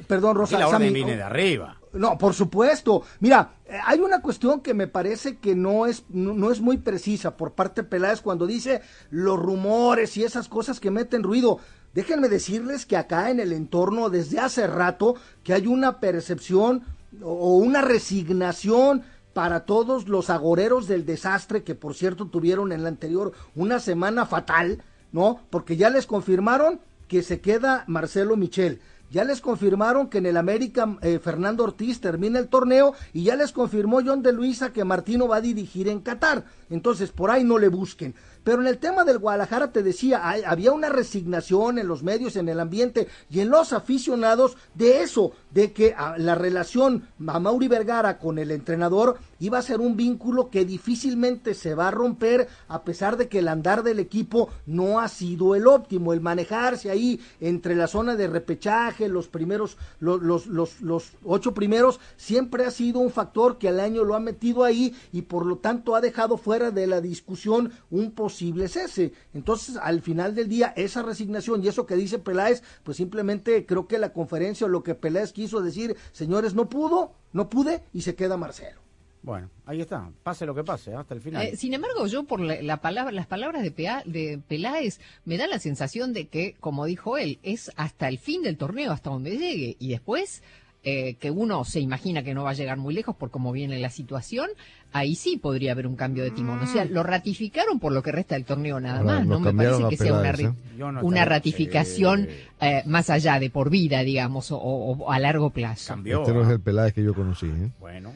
[0.06, 0.56] Perdón, Rosa.
[0.56, 1.76] Y la orden Sammy, viene de arriba.
[1.92, 3.02] No, por supuesto.
[3.20, 6.78] Mira, eh, hay una cuestión que me parece que no es, no, no es muy
[6.78, 11.58] precisa por parte de Peláez cuando dice los rumores y esas cosas que meten ruido.
[11.94, 16.84] Déjenme decirles que acá en el entorno desde hace rato que hay una percepción
[17.22, 22.88] o una resignación para todos los agoreros del desastre que por cierto tuvieron en la
[22.88, 24.82] anterior una semana fatal,
[25.12, 25.40] ¿no?
[25.50, 28.80] Porque ya les confirmaron que se queda Marcelo Michel.
[29.10, 33.34] Ya les confirmaron que en el América eh, Fernando Ortiz termina el torneo y ya
[33.34, 36.44] les confirmó John de Luisa que Martino va a dirigir en Qatar.
[36.70, 38.14] Entonces, por ahí no le busquen.
[38.44, 42.48] Pero en el tema del Guadalajara te decía, había una resignación en los medios, en
[42.48, 47.68] el ambiente y en los aficionados de eso, de que ah, la relación a Mauri
[47.68, 52.48] Vergara con el entrenador iba a ser un vínculo que difícilmente se va a romper
[52.68, 56.90] a pesar de que el andar del equipo no ha sido el óptimo, el manejarse
[56.90, 62.64] ahí entre la zona de repechaje, los primeros, los, los, los, los ocho primeros, siempre
[62.64, 65.94] ha sido un factor que al año lo ha metido ahí y por lo tanto
[65.94, 69.12] ha dejado fuera de la discusión un cese.
[69.34, 73.86] Entonces, al final del día, esa resignación y eso que dice Peláez, pues simplemente creo
[73.86, 78.02] que la conferencia o lo que Peláez quiso decir, señores, no pudo, no pude y
[78.02, 78.80] se queda Marcelo.
[79.22, 80.10] Bueno, ahí está.
[80.22, 81.42] Pase lo que pase, hasta el final.
[81.46, 85.36] Eh, sin embargo, yo por la, la palabra, las palabras de, Pea- de Peláez me
[85.36, 89.10] da la sensación de que, como dijo él, es hasta el fin del torneo, hasta
[89.10, 90.42] donde llegue, y después
[90.82, 93.78] eh, que uno se imagina que no va a llegar muy lejos por cómo viene
[93.78, 94.48] la situación,
[94.92, 96.58] ahí sí podría haber un cambio de timón.
[96.60, 99.26] O sea, lo ratificaron por lo que resta del torneo nada Ahora, más.
[99.26, 100.52] No me parece que sea una, ¿eh?
[100.76, 102.28] No una ratificación
[102.60, 105.94] eh, más allá de por vida, digamos, o, o a largo plazo.
[105.96, 107.46] Este no es el Peláez que yo conocí.
[107.46, 107.70] ¿eh?
[107.78, 108.12] Bueno,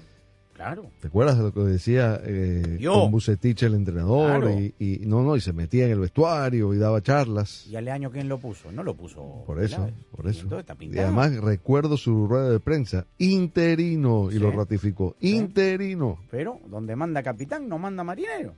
[0.65, 0.91] claro.
[1.01, 2.95] ¿Te acuerdas de lo que decía eh, Yo.
[3.03, 4.41] con Bucetich, el entrenador?
[4.41, 4.51] Claro.
[4.61, 7.67] Y, y- no, no, y se metía en el vestuario y daba charlas.
[7.67, 8.73] ¿Y al año quién lo puso?
[8.73, 9.43] No lo puso.
[9.47, 9.95] Por eso, Peláez.
[10.17, 10.47] por eso.
[10.59, 11.07] Y pintado.
[11.07, 14.57] además recuerdo su rueda de prensa, interino, y lo Sí.
[14.57, 16.19] ratificó, interino.
[16.31, 18.55] Pero donde manda capitán no manda marinero.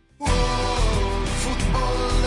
[1.38, 2.25] Fútbol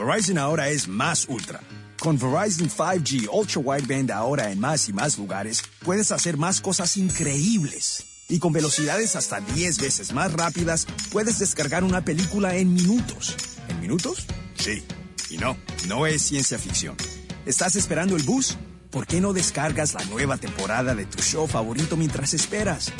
[0.00, 1.60] Verizon ahora es más ultra.
[1.98, 6.96] Con Verizon 5G Ultra Wideband ahora en más y más lugares, puedes hacer más cosas
[6.96, 8.24] increíbles.
[8.26, 13.36] Y con velocidades hasta 10 veces más rápidas, puedes descargar una película en minutos.
[13.68, 14.24] ¿En minutos?
[14.56, 14.82] Sí.
[15.28, 16.96] Y no, no es ciencia ficción.
[17.44, 18.56] ¿Estás esperando el bus?
[18.90, 22.90] ¿Por qué no descargas la nueva temporada de tu show favorito mientras esperas?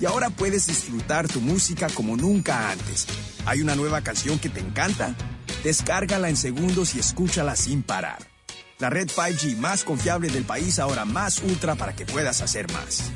[0.00, 3.06] Y ahora puedes disfrutar tu música como nunca antes.
[3.46, 5.14] ¿Hay una nueva canción que te encanta?
[5.62, 8.18] Descárgala en segundos y escúchala sin parar.
[8.78, 13.12] La red 5G más confiable del país ahora más ultra para que puedas hacer más.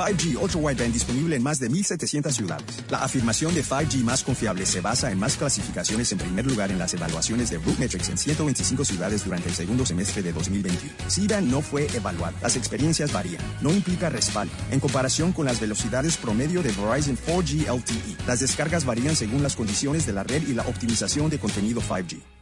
[0.00, 2.84] 5G Ultra Wideband disponible en más de 1.700 ciudades.
[2.88, 6.78] La afirmación de 5G más confiable se basa en más clasificaciones en primer lugar en
[6.78, 10.94] las evaluaciones de Rootmetrics en 125 ciudades durante el segundo semestre de 2021.
[11.06, 12.34] SIDA no fue evaluada.
[12.40, 13.42] Las experiencias varían.
[13.60, 14.54] No implica respaldo.
[14.70, 19.54] En comparación con las velocidades promedio de Verizon 4G LTE, las descargas varían según las
[19.54, 22.39] condiciones de la red y la optimización de contenido 5G.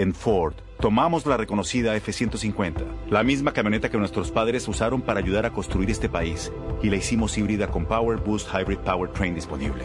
[0.00, 5.44] En Ford, tomamos la reconocida F-150, la misma camioneta que nuestros padres usaron para ayudar
[5.44, 6.50] a construir este país,
[6.82, 9.84] y la hicimos híbrida con Power Boost Hybrid Powertrain disponible.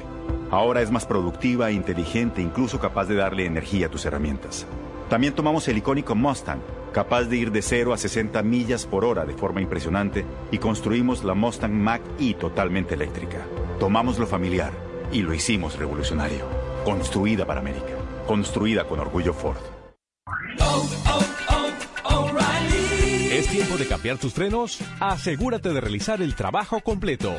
[0.52, 4.66] Ahora es más productiva, inteligente, incluso capaz de darle energía a tus herramientas.
[5.10, 6.62] También tomamos el icónico Mustang,
[6.94, 11.26] capaz de ir de 0 a 60 millas por hora de forma impresionante, y construimos
[11.26, 13.40] la Mustang Mach-E totalmente eléctrica.
[13.82, 14.72] Tomamos lo familiar
[15.12, 16.46] y lo hicimos revolucionario.
[16.86, 17.98] Construida para América.
[18.26, 19.75] Construida con orgullo Ford.
[23.32, 24.80] ¿Es tiempo de cambiar tus frenos?
[25.00, 27.34] Asegúrate de realizar el trabajo completo.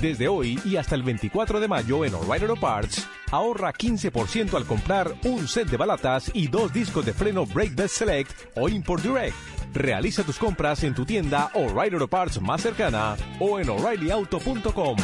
[0.00, 4.64] Desde hoy y hasta el 24 de mayo en O'Reilly Auto Parts, ahorra 15% al
[4.64, 9.02] comprar un set de balatas y dos discos de freno Brake Best Select o Import
[9.02, 9.36] Direct.
[9.74, 14.96] Realiza tus compras en tu tienda O'Reilly Auto Parts más cercana o en o'ReillyAuto.com.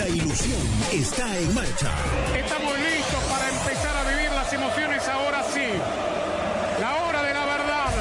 [0.00, 1.92] La ilusión está en marcha.
[2.34, 5.68] Estamos listos para empezar a vivir las emociones ahora sí.
[6.80, 7.92] La hora de la verdad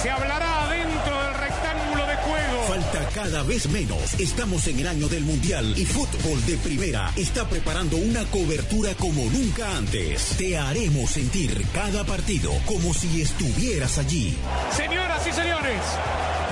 [0.00, 2.62] se hablará dentro del rectángulo de juego.
[2.68, 4.20] Falta cada vez menos.
[4.20, 9.24] Estamos en el año del Mundial y Fútbol de Primera está preparando una cobertura como
[9.24, 10.36] nunca antes.
[10.38, 14.38] Te haremos sentir cada partido como si estuvieras allí.
[14.76, 15.80] Señoras y señores,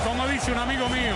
[0.03, 1.15] como dice un amigo mío,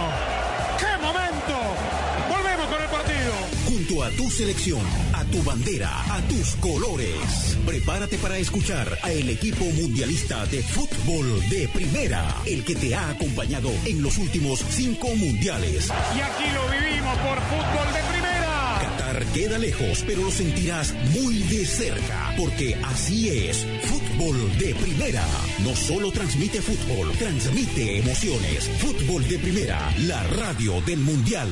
[4.04, 4.82] a tu selección,
[5.14, 7.58] a tu bandera, a tus colores.
[7.66, 13.10] Prepárate para escuchar a el equipo mundialista de fútbol de primera, el que te ha
[13.10, 15.90] acompañado en los últimos cinco mundiales.
[16.16, 18.80] Y aquí lo vivimos por fútbol de primera.
[18.82, 23.66] Qatar queda lejos, pero lo sentirás muy de cerca, porque así es.
[23.84, 25.26] Fútbol de primera.
[25.64, 28.70] No solo transmite fútbol, transmite emociones.
[28.80, 31.50] Fútbol de primera, la radio del mundial.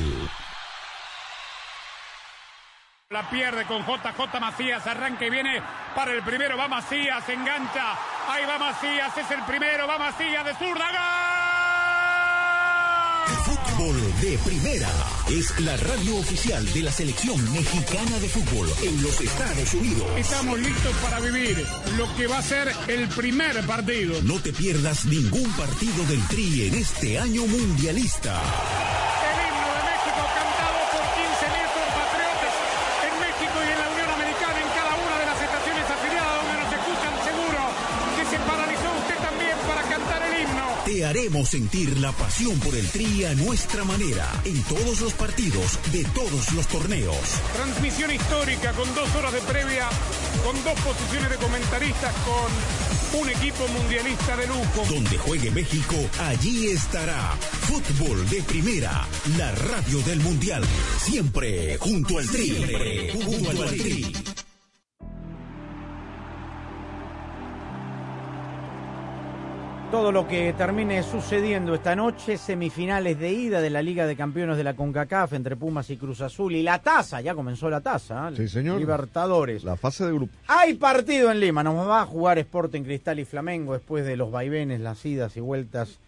[3.14, 5.62] La pierde con JJ Macías, arranque y viene
[5.94, 7.92] para el primero, va Macías, engancha,
[8.28, 10.90] ahí va Macías, es el primero, va Macías de zurda,
[13.44, 14.88] Fútbol de primera
[15.30, 20.06] es la radio oficial de la selección mexicana de fútbol en los Estados Unidos.
[20.16, 21.64] Estamos listos para vivir
[21.96, 24.20] lo que va a ser el primer partido.
[24.22, 28.42] No te pierdas ningún partido del Tri en este año mundialista.
[41.04, 45.78] Te haremos sentir la pasión por el Tri a nuestra manera en todos los partidos
[45.92, 47.14] de todos los torneos.
[47.54, 49.86] Transmisión histórica con dos horas de previa,
[50.42, 54.86] con dos posiciones de comentaristas, con un equipo mundialista de lujo.
[54.88, 57.36] Donde juegue México, allí estará.
[57.68, 60.64] Fútbol de primera, la radio del mundial.
[61.02, 62.46] Siempre junto al Tri.
[62.46, 64.33] Siempre junto al Tri.
[69.94, 74.56] Todo lo que termine sucediendo esta noche, semifinales de ida de la Liga de Campeones
[74.56, 78.28] de la CONCACAF entre Pumas y Cruz Azul y la taza, ya comenzó la taza,
[78.30, 78.32] ¿eh?
[78.36, 78.80] Sí, señor.
[78.80, 79.62] Libertadores.
[79.62, 80.32] La fase de grupo.
[80.48, 84.32] Hay partido en Lima, nos va a jugar Sporting Cristal y Flamengo después de los
[84.32, 86.00] vaivenes, las idas y vueltas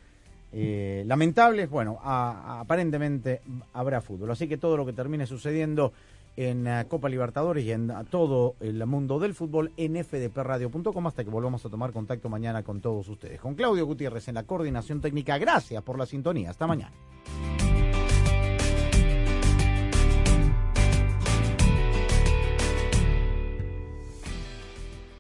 [0.53, 1.71] eh, lamentables.
[1.71, 3.41] Bueno, a- a- aparentemente
[3.73, 5.93] habrá fútbol, así que todo lo que termine sucediendo
[6.37, 11.25] en eh, Copa Libertadores y en eh, todo el mundo del fútbol en fdpradio.com hasta
[11.25, 13.41] que volvamos a tomar contacto mañana con todos ustedes.
[13.41, 16.51] Con Claudio Gutiérrez en la coordinación técnica, gracias por la sintonía.
[16.51, 16.95] Hasta mañana.